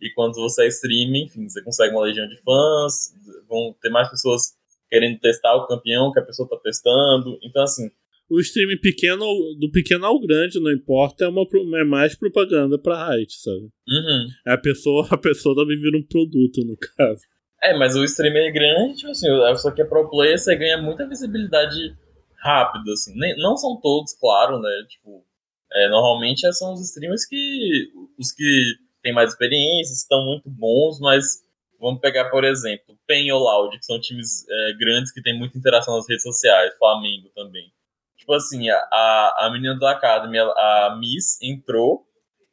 [0.01, 3.15] E quando você é stream, enfim, você consegue uma legião de fãs,
[3.47, 4.57] vão ter mais pessoas
[4.89, 7.39] querendo testar o campeão que a pessoa está testando.
[7.41, 7.89] Então, assim.
[8.29, 9.25] O stream pequeno,
[9.59, 11.45] do pequeno ao grande, não importa, é, uma,
[11.79, 13.69] é mais propaganda pra Riot, sabe?
[13.87, 14.27] Uhum.
[14.47, 17.21] A pessoa, a pessoa também vira um produto, no caso.
[17.61, 20.81] É, mas o streamer é grande, tipo assim, só que é pro player, você ganha
[20.81, 21.95] muita visibilidade
[22.37, 23.17] rápida, assim.
[23.17, 24.85] Nem, não são todos, claro, né?
[24.89, 25.25] Tipo,
[25.73, 27.91] é, normalmente são os streamers que.
[28.19, 31.43] Os que têm mais experiência, estão muito bons, mas
[31.79, 35.57] vamos pegar, por exemplo, PEN ou Loud, que são times é, grandes que têm muita
[35.57, 37.71] interação nas redes sociais, Flamengo também.
[38.17, 42.05] Tipo assim, a, a menina do Academy, a Miss, entrou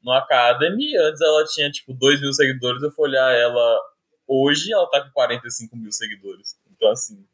[0.02, 3.78] no Academy, antes ela tinha, tipo, 2 mil seguidores, eu fui olhar ela
[4.26, 6.56] hoje ela tá com 45 mil seguidores.
[6.70, 7.24] Então, assim,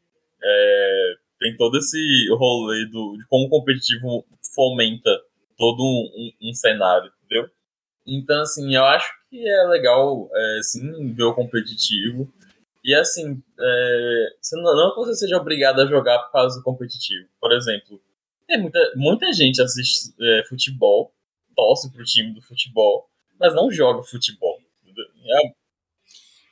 [0.43, 5.09] é, tem todo esse rolê do, de como o competitivo fomenta
[5.57, 7.49] todo um, um, um cenário, entendeu?
[8.05, 12.31] Então, assim, eu acho que é legal, é, sim, ver o competitivo.
[12.83, 17.27] E, assim, é, não, não que você seja obrigado a jogar por causa do competitivo.
[17.39, 18.01] Por exemplo,
[18.49, 21.13] tem muita, muita gente assiste é, futebol,
[21.55, 23.07] torce pro time do futebol,
[23.39, 24.57] mas não joga futebol.
[24.87, 25.53] É...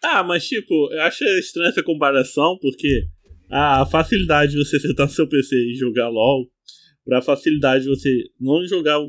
[0.04, 3.08] Ah, mas, tipo, eu acho estranha essa comparação, porque
[3.50, 6.48] a facilidade de você sentar no seu PC e jogar LOL,
[7.04, 9.00] pra facilidade de você não jogar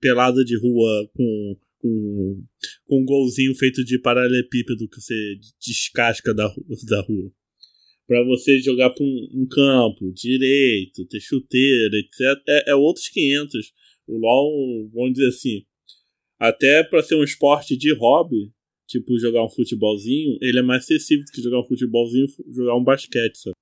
[0.00, 2.44] pelada de rua com com,
[2.86, 5.14] com um golzinho feito de paralelepípedo que você
[5.64, 6.48] descasca da,
[6.88, 7.30] da rua.
[8.08, 12.42] Para você jogar para um, um, campo direito, ter chuteira, etc.
[12.48, 13.72] É, é outros 500.
[14.08, 15.62] O LoL, vamos dizer assim,
[16.40, 18.50] até para ser um esporte de hobby,
[18.86, 22.82] tipo jogar um futebolzinho, ele é mais acessível do que jogar um futebolzinho jogar um
[22.82, 23.54] basquete, sabe?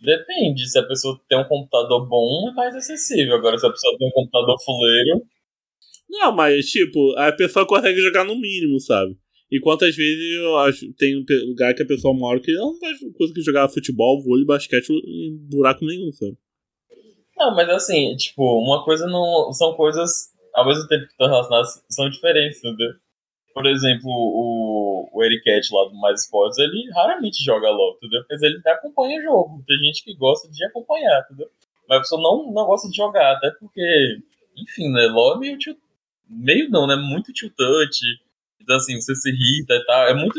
[0.00, 3.34] Depende, se a pessoa tem um computador bom, é mais acessível.
[3.34, 5.26] Agora, se a pessoa tem um computador fuleiro,
[6.08, 9.16] não, mas, tipo, a pessoa consegue jogar no mínimo, sabe?
[9.50, 12.92] E quantas vezes eu acho tem um lugar que a pessoa mora que não vai
[13.16, 16.36] conseguir jogar futebol, vôlei, basquete em buraco nenhum, sabe?
[17.36, 19.52] Não, mas assim, tipo, uma coisa não.
[19.52, 22.92] São coisas, ao mesmo tempo que estão relacionadas, são diferentes, entendeu?
[23.54, 28.22] Por exemplo, o, o Ericat lá do Mais Esportes, ele raramente joga LOL, entendeu?
[28.28, 29.64] Mas ele acompanha o jogo.
[29.66, 31.48] Tem gente que gosta de acompanhar, entendeu?
[31.88, 34.18] Mas a pessoa não, não gosta de jogar, até porque,
[34.58, 35.06] enfim, né?
[35.06, 35.58] LOL é meio
[36.28, 36.96] meio não, né?
[36.96, 37.98] Muito tilt touch.
[38.04, 38.27] Então,
[38.76, 40.08] assim, você se irrita e tal.
[40.08, 40.38] É muito.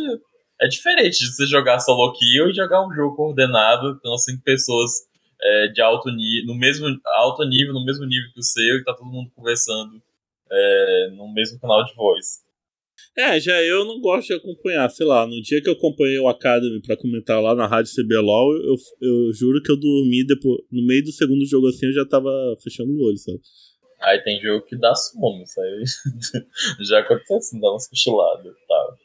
[0.62, 4.92] É diferente de você jogar solo kill e jogar um jogo coordenado com cinco pessoas
[5.42, 8.84] é, de alto nível, no mesmo alto nível, no mesmo nível que o seu, e
[8.84, 10.02] tá todo mundo conversando
[10.52, 12.44] é, no mesmo canal de voz.
[13.18, 16.28] É, já eu não gosto de acompanhar, sei lá, no dia que eu acompanhei o
[16.28, 20.86] Academy pra comentar lá na Rádio CBLOL, eu, eu juro que eu dormi depois, no
[20.86, 22.30] meio do segundo jogo assim, eu já tava
[22.62, 23.40] fechando o olho, sabe?
[24.02, 28.68] Aí tem jogo que dá sono, isso aí já aconteceu assim, dá umas cochiladas e
[28.68, 28.98] tal.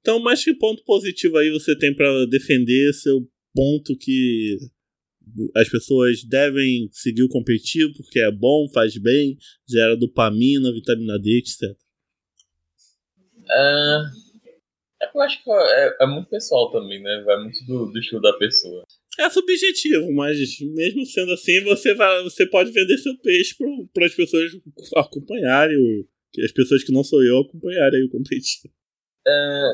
[0.00, 4.58] Então, mas que ponto positivo aí você tem para defender seu ponto que
[5.56, 9.36] as pessoas devem seguir o competitivo porque é bom, faz bem,
[9.68, 11.76] gera dopamina, vitamina D, etc.
[13.50, 13.98] É,
[15.02, 17.22] é eu acho que é, é, muito pessoal também, né?
[17.24, 18.84] Vai muito do, do estilo da pessoa
[19.18, 23.54] é subjetivo, mas mesmo sendo assim, você, vai, você pode vender seu peixe
[23.92, 24.52] para as pessoas
[24.96, 26.06] acompanharem, o,
[26.44, 28.72] as pessoas que não sou eu acompanharem o competitivo.
[29.26, 29.72] É,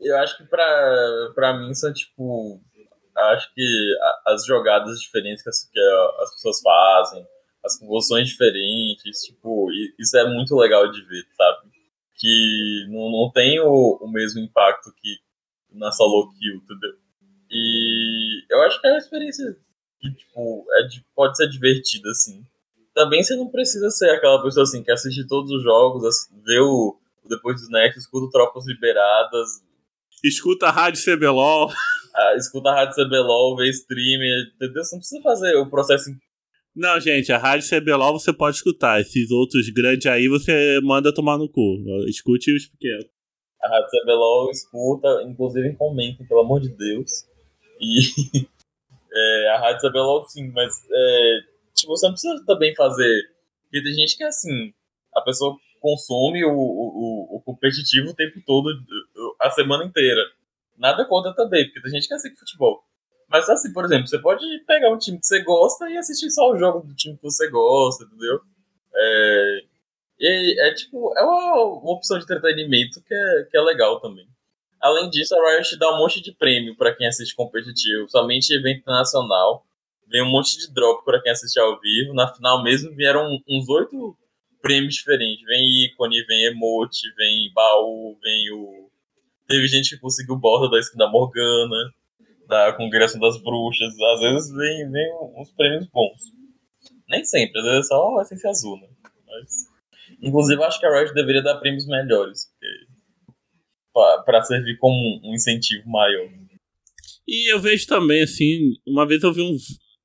[0.00, 2.60] eu acho que para mim são tipo.
[3.16, 3.94] Acho que
[4.26, 5.80] as jogadas diferentes que as, que
[6.20, 7.26] as pessoas fazem,
[7.62, 11.68] as convulsões diferentes, tipo, isso é muito legal de ver, sabe?
[12.16, 15.16] Que não, não tem o, o mesmo impacto que
[15.72, 16.98] na solo kill, entendeu?
[17.50, 18.19] E
[18.50, 19.56] eu acho que é uma experiência
[20.00, 22.44] que, tipo, é, pode ser divertida, assim.
[22.94, 26.02] Também você não precisa ser aquela pessoa, assim, que assiste todos os jogos,
[26.44, 29.48] vê o, Depois do Next, escuta Tropas Liberadas.
[30.24, 31.70] Escuta a Rádio CBLOL.
[32.14, 34.82] Ah, escuta a Rádio CBLOL, vê streamer, entendeu?
[34.82, 36.10] Você não precisa fazer o processo
[36.74, 39.00] não, gente, a Rádio CBLOL você pode escutar.
[39.00, 41.76] Esses outros grandes aí você manda tomar no cu.
[42.06, 43.06] Escute os pequenos.
[43.62, 47.26] A Rádio CBLOL escuta, inclusive comentem, pelo amor de Deus.
[47.80, 48.46] E
[49.12, 51.40] é, a Rádio Isabela, sim, mas é,
[51.74, 53.22] tipo, você não precisa também fazer.
[53.62, 54.72] Porque tem gente que é assim,
[55.14, 58.68] a pessoa consome o, o, o competitivo o tempo todo,
[59.40, 60.20] a semana inteira.
[60.76, 62.84] Nada contra também, porque tem gente que é assim com futebol.
[63.28, 66.50] Mas assim, por exemplo, você pode pegar um time que você gosta e assistir só
[66.50, 68.40] o jogo do time que você gosta, entendeu?
[68.94, 69.64] É,
[70.18, 74.26] e é tipo, é uma, uma opção de entretenimento que é, que é legal também.
[74.80, 78.86] Além disso, a Riot dá um monte de prêmio para quem assiste competitivo, somente evento
[78.86, 79.64] nacional.
[80.08, 82.14] Vem um monte de drop para quem assiste ao vivo.
[82.14, 84.16] Na final mesmo vieram uns oito
[84.62, 85.44] prêmios diferentes.
[85.46, 88.90] Vem ícone, vem emote, vem baú, vem o.
[89.46, 91.92] Teve gente que conseguiu borda da skin da Morgana,
[92.48, 93.94] da Congregação das Bruxas.
[94.00, 96.32] Às vezes vem, vem uns prêmios bons.
[97.08, 98.88] Nem sempre, às vezes é só a essência azul, né?
[99.26, 99.68] Mas.
[100.22, 102.46] Inclusive, acho que a Riot deveria dar prêmios melhores.
[102.46, 102.89] Porque
[103.92, 106.28] para servir como um incentivo maior.
[107.26, 109.56] E eu vejo também, assim, uma vez eu vi um.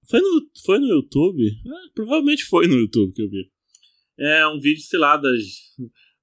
[0.08, 1.44] Foi no, foi no YouTube?
[1.48, 3.50] É, provavelmente foi no YouTube que eu vi.
[4.20, 5.42] É um vídeo, sei lá, das,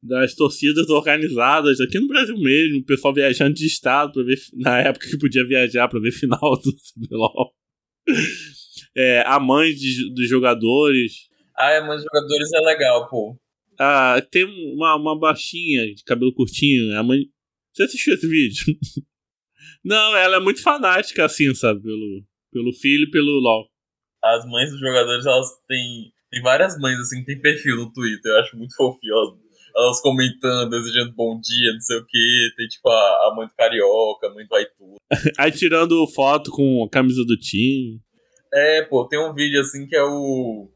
[0.02, 4.78] das torcidas organizadas aqui no Brasil mesmo, o pessoal viajando de estado para ver na
[4.80, 7.52] época que podia viajar para ver final do CBLOL.
[8.96, 11.28] É, a mãe de, dos jogadores.
[11.56, 13.36] Ah, a mãe dos jogadores é legal, pô.
[13.78, 17.26] Ah, tem uma, uma baixinha de cabelo curtinho, a mãe
[17.72, 18.64] você assistiu esse vídeo?
[19.84, 21.82] Não, ela é muito fanática, assim, sabe?
[21.82, 23.68] Pelo, pelo filho e pelo LOL.
[24.22, 26.12] As mães dos jogadores, elas têm.
[26.30, 28.30] Tem várias mães, assim, tem perfil no Twitter.
[28.30, 29.12] Eu acho muito fofinho.
[29.12, 29.34] Elas,
[29.76, 32.48] elas comentando, desejando bom dia, não sei o quê.
[32.56, 34.94] Tem, tipo, a, a mãe do Carioca, a mãe do Aitu.
[35.38, 38.00] Aí tirando foto com a camisa do time.
[38.54, 40.70] É, pô, tem um vídeo, assim, que é o.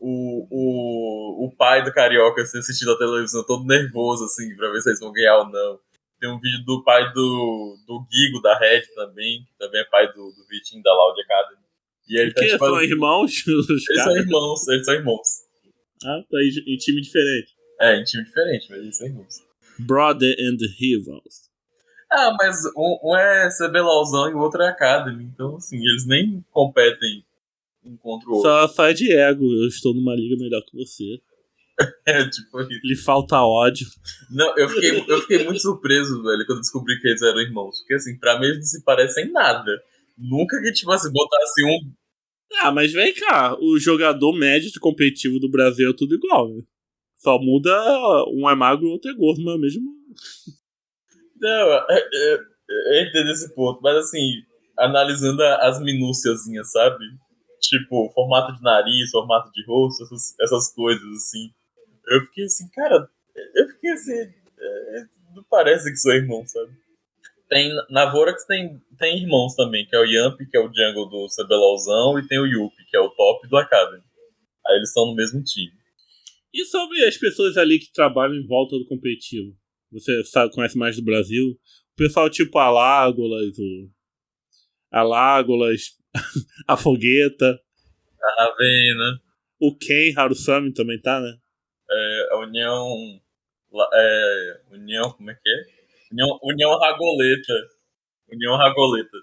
[0.00, 4.80] O, o, o pai do Carioca assim, assistindo a televisão todo nervoso, assim, pra ver
[4.80, 5.80] se eles vão ganhar ou não.
[6.20, 10.06] Tem um vídeo do pai do, do Guigo, da Red também, que também é pai
[10.08, 11.62] do, do Vitinho da Loud Academy.
[12.08, 13.44] E ele tá, tipo, são irmãos?
[13.46, 15.28] Eles são irmãos, eles são irmãos.
[16.04, 17.54] Ah, tá em time diferente.
[17.80, 19.42] É, em time diferente, mas eles são irmãos.
[19.78, 21.48] Brother and Rivals.
[22.10, 25.24] Ah, mas um, um é CBLOLzão e o outro é Academy.
[25.24, 27.24] Então, assim, eles nem competem
[27.84, 28.50] um contra o outro.
[28.50, 31.20] Só, só é de ego, eu estou numa liga melhor que você.
[32.06, 32.80] é, tipo isso.
[32.84, 33.86] Lhe falta ódio.
[34.30, 37.78] Não, eu fiquei, eu fiquei muito surpreso, velho, quando descobri que eles eram irmãos.
[37.78, 39.70] Porque, assim, pra mim eles não se parecem nada.
[40.16, 41.92] Nunca que, tipo assim, botasse um.
[42.62, 46.62] Ah, mas vem cá, o jogador médio de competitivo do Brasil é tudo igual, né?
[47.16, 47.70] Só muda
[48.28, 49.82] um é magro e o outro é gordo, mas mesmo.
[51.40, 52.38] Não, eu, eu,
[52.68, 54.42] eu entendo esse ponto, mas assim,
[54.78, 57.04] analisando as minúciazinhas, sabe?
[57.60, 61.50] Tipo, formato de nariz, formato de rosto, essas, essas coisas, assim.
[62.08, 63.08] Eu fiquei assim, cara,
[63.54, 64.12] eu fiquei assim.
[64.58, 66.72] É, não parece que sou irmão, sabe?
[67.48, 71.08] Tem, na Vorax tem, tem irmãos também, que é o Yamp, que é o jungle
[71.08, 74.02] do CBLOLzão, e tem o Yuppie, que é o top do Academy.
[74.66, 75.72] Aí eles estão no mesmo time.
[76.52, 79.56] E sobre as pessoas ali que trabalham em volta do competitivo?
[79.92, 81.50] Você sabe, conhece mais do Brasil?
[81.50, 83.90] O pessoal tipo a Lágolas, o.
[84.90, 85.96] A Lágolas,
[86.66, 87.58] a Fogueta.
[88.22, 89.20] A Ravena.
[89.60, 91.38] O Ken Harusami também tá, né?
[91.90, 93.20] É, a União.
[93.92, 95.62] É, União, como é que é?
[96.12, 97.54] União, União Ragoleta.
[98.30, 99.16] União Ragoleta.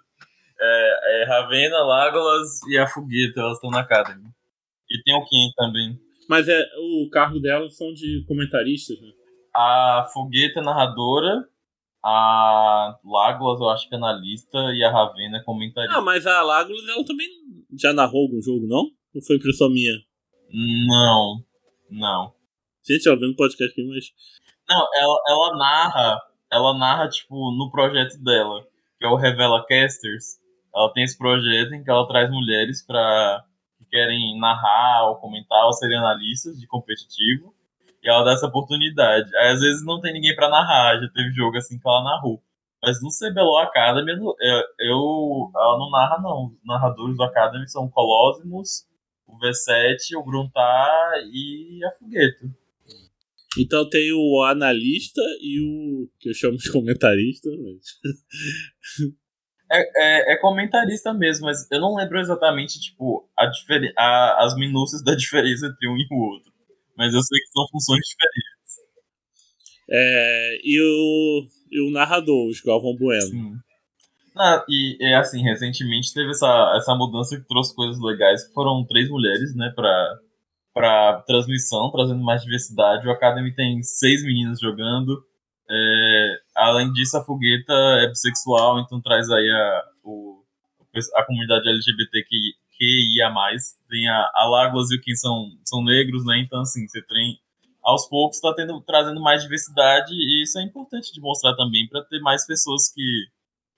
[0.59, 4.29] É, é Ravena, Lágolas e a Fogueta, elas estão na Academy.
[4.89, 5.99] E tem o Kim também.
[6.29, 9.11] Mas é, o cargo delas são de comentaristas, né?
[9.53, 11.47] A Fogueta é narradora,
[12.03, 15.97] a Lágolas eu acho que é analista e a Ravena é comentarista.
[15.97, 17.27] Ah, mas a Lágolas ela também
[17.77, 18.89] já narrou algum jogo, não?
[19.13, 19.93] Ou foi impressão minha?
[20.51, 21.43] Não,
[21.89, 22.33] não.
[22.87, 24.05] Gente, ela vendo podcast aqui, mas.
[24.67, 26.21] Não, ela, ela narra
[26.51, 28.65] ela narra, tipo, no projeto dela,
[28.97, 30.39] que é o Revela Casters.
[30.73, 33.43] Ela tem esse projeto em que ela traz mulheres para
[33.77, 37.53] que querem narrar ou comentar ou serem analistas de competitivo.
[38.03, 39.35] E ela dá essa oportunidade.
[39.37, 42.41] Aí às vezes não tem ninguém para narrar, já teve jogo assim que ela narrou.
[42.83, 44.35] Mas no CBLOL Academy, eu,
[44.79, 46.45] eu, ela não narra, não.
[46.45, 48.85] Os narradores do Academy são o Colossus,
[49.25, 52.45] o V7, o Gruntar e a Fogueto.
[53.57, 57.49] Então tem o analista e o que eu chamo de comentarista.
[57.49, 59.13] Mas...
[59.71, 63.49] É, é, é, comentarista mesmo, mas eu não lembro exatamente tipo a,
[63.97, 66.53] a as minúcias da diferença entre um e o outro.
[66.95, 68.55] Mas eu sei que são funções diferentes.
[69.89, 73.21] É, e, o, e o narrador, o Galvão Bueno.
[73.23, 73.55] Sim.
[74.37, 78.85] Ah, e é assim, recentemente teve essa, essa mudança que trouxe coisas legais, que foram
[78.85, 80.19] três mulheres, né, pra,
[80.75, 83.07] para transmissão, trazendo mais diversidade.
[83.07, 85.23] O Academy tem seis meninas jogando.
[85.71, 90.43] É, além disso, a Fogueta é bissexual, então traz aí a, o,
[91.15, 93.33] a comunidade LGBTQIA+.
[93.89, 96.39] Tem a, a e o Kim são, são negros, né?
[96.39, 97.39] Então, assim, você tem...
[97.81, 98.53] Aos poucos está
[98.85, 103.27] trazendo mais diversidade e isso é importante de mostrar também para ter mais pessoas que,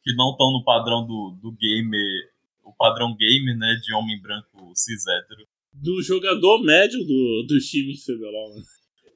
[0.02, 2.32] que não estão no padrão do, do gamer,
[2.64, 5.46] o padrão gamer, né, de homem branco cis hétero
[5.82, 8.62] do jogador médio do, dos times de CBLOL, né?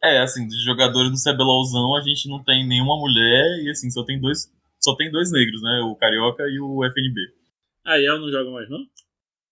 [0.03, 4.03] É, assim, de jogadores do CBLOLzão a gente não tem nenhuma mulher e assim, só
[4.03, 5.81] tem dois, só tem dois negros, né?
[5.83, 7.19] O Carioca e o FNB.
[7.85, 8.79] A Yel não joga mais não?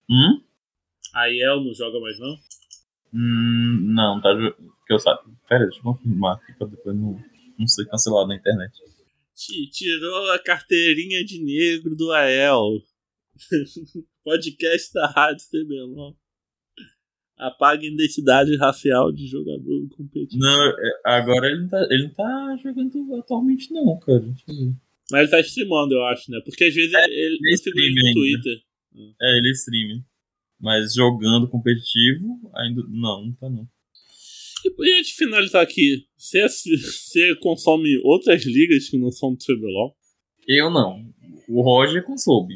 [0.09, 0.41] Hum?
[1.13, 2.35] A Yel não joga mais não?
[3.13, 4.29] Hum, não, tá
[4.85, 5.21] que eu sabe.
[5.47, 7.19] Pera, deixa eu confirmar aqui pra depois não,
[7.57, 8.73] não ser cancelado na internet.
[9.71, 12.81] Tirou a carteirinha de negro do Ael.
[14.23, 16.17] Podcast da Rádio CBLOL.
[17.39, 20.41] Apaga a identidade racial de jogador competitivo.
[20.41, 24.25] Não, é, agora ele não tá, ele não tá jogando atualmente, não, cara.
[25.09, 26.41] Mas ele tá streamando, eu acho, né?
[26.43, 28.19] Porque às vezes é, ele, ele streama no ainda.
[28.19, 28.61] Twitter.
[29.21, 30.05] É, ele streama.
[30.59, 32.83] Mas jogando competitivo, ainda.
[32.89, 33.65] Não, não tá não.
[34.65, 39.95] E pra gente finalizar aqui, você, você consome outras ligas que não são do CBLOL?
[40.45, 41.05] Eu não.
[41.47, 42.55] O Roger consome.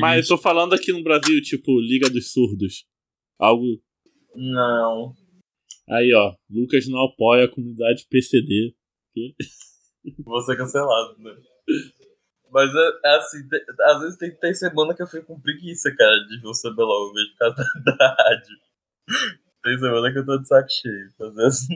[0.00, 0.30] Mas gente...
[0.30, 2.86] eu tô falando aqui no Brasil, tipo, Liga dos Surdos.
[3.38, 3.78] Algo
[4.36, 5.14] não.
[5.88, 6.34] Aí, ó.
[6.50, 8.74] Lucas não apoia a comunidade PCD.
[10.24, 11.34] Vou ser cancelado, né?
[12.50, 15.94] Mas é, é assim, tem, às vezes tem, tem semana que eu fico com preguiça,
[15.94, 18.56] cara, de ver o CBLOL, vejo por causa da, da rádio.
[19.62, 21.74] Tem semana que eu tô de saco cheio, fazer assim.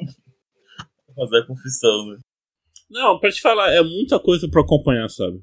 [1.14, 2.18] fazer a confissão, né?
[2.88, 5.42] Não, pra te falar, é muita coisa pra acompanhar, sabe?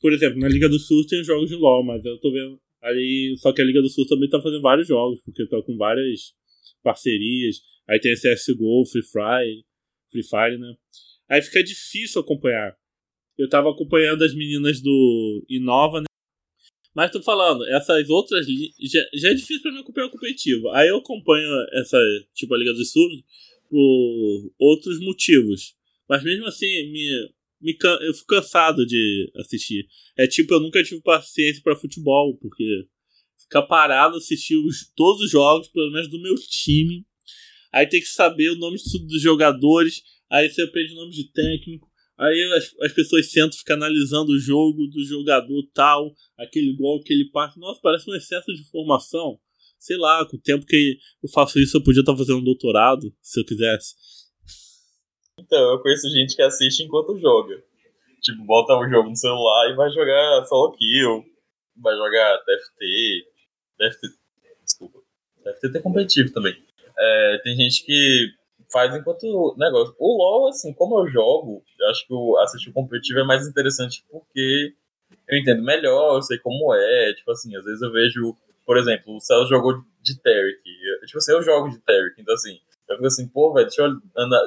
[0.00, 3.34] Por exemplo, na Liga do Sul tem jogos de LoL, mas eu tô vendo ali.
[3.38, 6.34] Só que a Liga do Sul também tá fazendo vários jogos, porque tá com várias
[6.82, 7.60] parcerias.
[7.88, 9.64] Aí tem CSGO, Free Fire,
[10.10, 10.74] Free Fire, né?
[11.28, 12.76] Aí fica difícil acompanhar.
[13.38, 16.06] Eu tava acompanhando as meninas do Inova, né?
[16.94, 20.68] Mas tô falando, essas outras já, já é difícil pra mim acompanhar o competitivo.
[20.70, 21.98] Aí eu acompanho essa,
[22.34, 23.08] tipo, a Liga do Sul
[23.70, 25.74] por outros motivos.
[26.06, 27.30] Mas mesmo assim, me,
[27.62, 29.86] me, eu fico cansado de assistir.
[30.16, 32.64] É tipo, eu nunca tive paciência para futebol, porque
[33.42, 37.06] ficar parado assistir os, todos os jogos, pelo menos do meu time.
[37.72, 40.02] Aí tem que saber o nome dos jogadores.
[40.30, 41.90] Aí você aprende o nome de técnico.
[42.18, 47.30] Aí as, as pessoas sentam, ficam analisando o jogo do jogador tal, aquele gol, aquele
[47.30, 47.58] passe.
[47.58, 49.38] Nossa, parece um excesso de informação.
[49.78, 53.12] Sei lá, com o tempo que eu faço isso, eu podia estar fazendo um doutorado,
[53.20, 53.94] se eu quisesse.
[55.38, 57.62] Então, eu conheço gente que assiste enquanto joga.
[58.20, 61.24] Tipo, bota o jogo no celular e vai jogar solo kill,
[61.76, 63.26] vai jogar TFT,
[63.78, 64.08] TFT,
[64.64, 64.98] desculpa,
[65.42, 66.56] TFT competitivo também.
[66.96, 68.32] É, tem gente que
[68.70, 69.94] faz enquanto negócio.
[69.98, 74.04] O LoL, assim, como eu jogo, eu acho que assistir o competitivo é mais interessante
[74.10, 74.74] porque
[75.28, 79.16] eu entendo melhor, eu sei como é, tipo assim, às vezes eu vejo, por exemplo,
[79.16, 80.62] o Celso jogou de Taric,
[81.06, 82.58] tipo assim, eu jogo de Taric, então assim,
[82.88, 84.00] eu fico assim, pô, velho, deixa, eu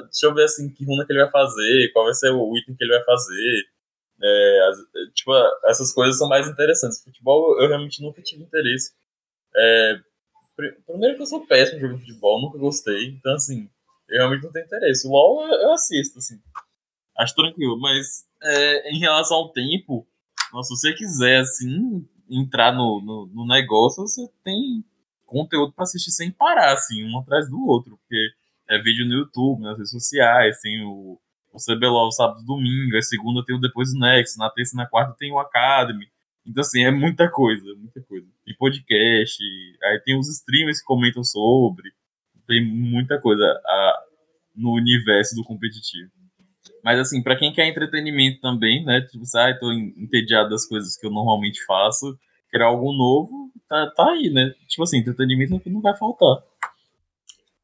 [0.03, 2.75] deixa eu ver assim que runa que ele vai fazer, qual vai ser o item
[2.75, 3.65] que ele vai fazer.
[4.21, 4.77] É, as,
[5.13, 5.31] tipo,
[5.65, 7.03] essas coisas são mais interessantes.
[7.03, 8.93] Futebol eu realmente nunca tive interesse.
[9.55, 9.99] É,
[10.85, 13.05] primeiro que eu sou péssimo jogando futebol, nunca gostei.
[13.07, 13.69] Então, assim,
[14.09, 15.07] eu realmente não tenho interesse.
[15.07, 16.39] O LOL eu, eu assisto, assim.
[17.17, 20.05] Acho tranquilo, mas é, em relação ao tempo,
[20.63, 24.83] se você quiser, assim, entrar no, no, no negócio, você tem
[25.25, 28.29] conteúdo para assistir sem parar, assim, um atrás do outro, porque
[28.69, 31.19] é vídeo no YouTube, nas redes sociais, tem o,
[31.53, 34.77] o CBLOL sábado e domingo, a segunda tem o Depois do Next, na terça e
[34.77, 36.07] na quarta tem o Academy.
[36.45, 38.27] Então, assim, é muita coisa, muita coisa.
[38.45, 39.43] Tem podcast,
[39.83, 41.91] aí tem os streamers que comentam sobre,
[42.47, 44.03] tem muita coisa a,
[44.55, 46.11] no universo do competitivo.
[46.83, 50.95] Mas, assim, para quem quer entretenimento também, né, tipo, sai, ah, tô entediado das coisas
[50.95, 52.17] que eu normalmente faço,
[52.51, 54.53] quer algo novo, tá, tá aí, né?
[54.67, 56.43] Tipo assim, entretenimento não vai faltar.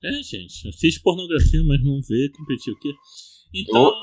[0.04, 2.92] É, gente, assiste pornografia, mas não vê competir o quê?
[3.54, 3.88] Então.
[3.88, 4.02] Oh.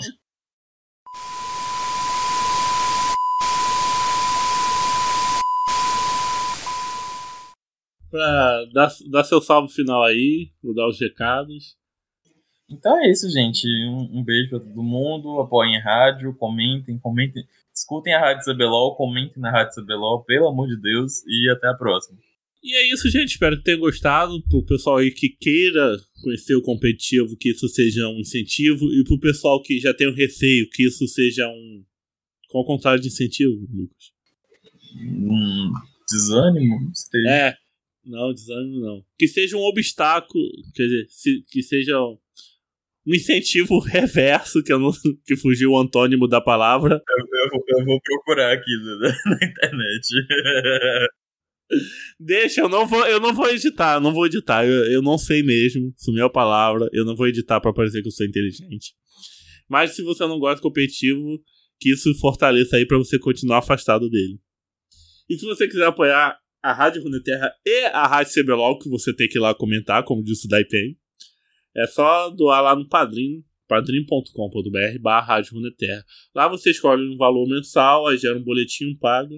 [8.11, 11.78] Pra dar, dar seu salve final aí, vou dar os recados.
[12.71, 13.67] Então é isso, gente.
[13.87, 15.41] Um, um beijo pra todo mundo.
[15.41, 17.45] Apoiem a rádio, comentem, comentem.
[17.75, 21.75] Escutem a Rádio CBLOL, comentem na Rádio CBLOL, pelo amor de Deus, e até a
[21.75, 22.19] próxima.
[22.63, 23.31] E é isso, gente.
[23.31, 24.43] Espero que tenham gostado.
[24.49, 28.85] Pro pessoal aí que queira conhecer o competitivo, que isso seja um incentivo.
[28.93, 31.85] E pro pessoal que já tem um receio, que isso seja um.
[32.51, 34.13] Qual o contrário de incentivo, Lucas?
[34.97, 35.73] Um
[36.11, 36.91] desânimo?
[37.29, 37.55] É.
[38.05, 39.05] Não, desânimo não.
[39.19, 40.45] Que seja um obstáculo.
[40.75, 41.07] Quer dizer,
[41.51, 41.95] que seja
[43.09, 44.91] um incentivo reverso, que, eu não,
[45.25, 47.03] que fugiu o antônimo da palavra.
[47.09, 50.09] Eu, eu, eu vou procurar aqui na, na internet.
[52.21, 54.67] Deixa, eu não vou, eu não vou editar, eu não vou editar.
[54.67, 58.09] Eu, eu não sei mesmo, sumiu a palavra, eu não vou editar para parecer que
[58.09, 58.95] eu sou inteligente.
[59.69, 61.39] Mas se você não gosta de competitivo,
[61.81, 64.39] que isso fortaleça aí para você continuar afastado dele.
[65.29, 69.29] E se você quiser apoiar a Rádio Runeterra e a Rádio CBLOL, que você tem
[69.29, 70.97] que ir lá comentar, como disse o Daipen,
[71.77, 75.41] é só doar lá no Padrim, padrim.com.br barra.
[76.35, 79.37] Lá você escolhe um valor mensal, aí gera um boletim, paga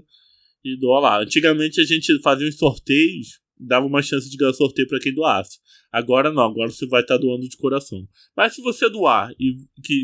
[0.65, 1.23] e doa lá.
[1.23, 5.59] Antigamente a gente fazia uns sorteios, dava uma chance de ganhar sorteio para quem doasse.
[5.93, 8.07] Agora não, agora você vai estar tá doando de coração.
[8.37, 9.57] Mas se você doar e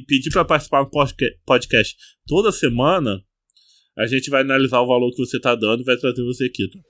[0.07, 0.91] pedir para participar do
[1.47, 1.97] podcast
[2.27, 3.23] toda semana,
[3.97, 6.69] a gente vai analisar o valor que você está dando e vai trazer você aqui,
[6.69, 6.81] tá?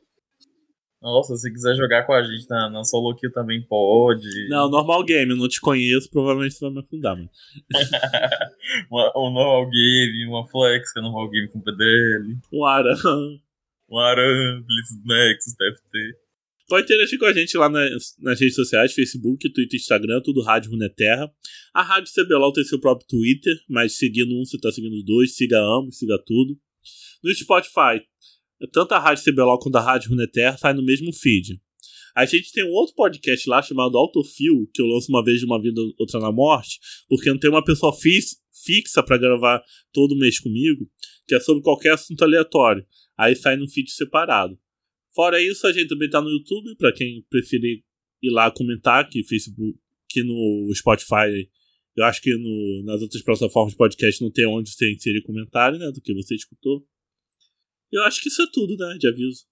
[1.01, 4.49] Nossa, se quiser jogar com a gente na, na solo kill também pode.
[4.49, 7.31] Não, normal game, eu não te conheço, provavelmente você vai me afundar, mano.
[9.17, 12.39] um normal game, uma flex, que é normal game com PDL.
[12.53, 12.97] Um Aran.
[13.89, 16.27] Um Blitz Nexus, TFT.
[16.69, 20.73] Pode interagir com a gente lá nas, nas redes sociais, Facebook, Twitter, Instagram, tudo Rádio
[20.73, 21.33] Runeterra.
[21.73, 25.37] A Rádio CBLOL tem seu próprio Twitter, mas seguindo um, você tá seguindo os dois,
[25.37, 26.59] siga ambos, siga tudo.
[27.23, 28.05] No Spotify,
[28.73, 31.61] tanto a Rádio CBLOL quanto a Rádio Runeterra saem no mesmo feed.
[32.15, 35.45] A gente tem um outro podcast lá chamado Autofil, que eu lanço uma vez de
[35.45, 36.79] uma vida, outra na morte,
[37.09, 40.89] porque não tem uma pessoa fixa para gravar todo mês comigo.
[41.29, 42.87] que é sobre qualquer assunto aleatório.
[43.19, 44.57] Aí sai num feed separado.
[45.13, 47.83] Fora isso, a gente também tá no YouTube, para quem preferir
[48.23, 49.79] ir lá comentar, que Facebook,
[50.09, 51.51] que no Spotify,
[51.97, 55.79] eu acho que no, nas outras plataformas de podcast não tem onde você inserir comentário,
[55.79, 56.87] né, do que você escutou.
[57.93, 59.47] Eu acho que isso é tudo, né, de aviso.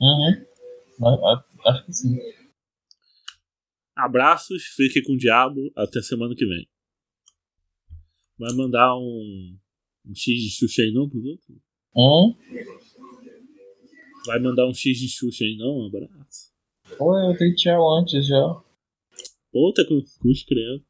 [0.00, 0.46] Uhum.
[1.64, 2.18] Acho que sim.
[3.94, 6.68] Abraços, fique com o diabo, até semana que vem.
[8.38, 9.58] Vai mandar um,
[10.06, 11.56] um X de Xuxa aí não pros outros?
[11.96, 12.34] Hum?
[14.26, 15.78] Vai mandar um X de Xuxa aí não?
[15.78, 16.52] Um abraço.
[16.98, 18.62] Pô, eu dei tchau antes já.
[19.50, 20.84] Pô, tá com cruz credo.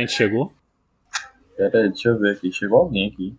[0.00, 0.52] Parente chegou?
[1.56, 2.50] Pera aí, deixa eu ver aqui.
[2.52, 3.36] Chegou alguém aqui.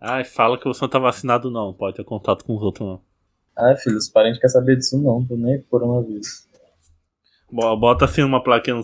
[0.00, 1.72] Ai, fala que você não tá vacinado não.
[1.72, 3.00] Pode ter contato com os outros não.
[3.56, 5.24] Ai, filho, os parentes querem saber disso não.
[5.24, 6.46] Tô nem coronavírus.
[7.50, 8.80] Bota assim uma plaquinha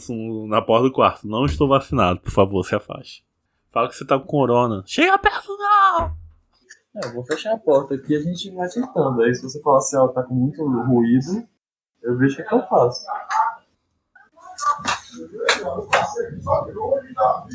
[0.49, 1.27] na porta do quarto.
[1.27, 3.25] Não estou vacinado, por favor, se afaste.
[3.71, 4.83] Fala que você tá com corona.
[4.87, 6.17] Chega perto não!
[6.97, 9.23] É, eu vou fechar a porta aqui e a gente vai tentando.
[9.23, 11.47] Aí se você falar assim, ó, tá com muito ruído,
[12.03, 13.05] eu vejo o que, é que eu faço.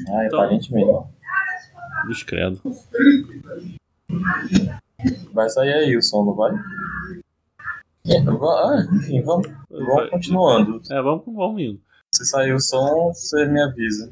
[0.09, 1.07] Ah, então, aparentemente.
[2.07, 2.61] Discreto.
[5.33, 6.51] Vai sair aí o som, não vai?
[8.07, 10.81] Ah, enfim, vamos, vamos continuando.
[10.89, 11.81] É, vamos, vamos indo.
[12.11, 14.11] Se sair o som, você me avisa.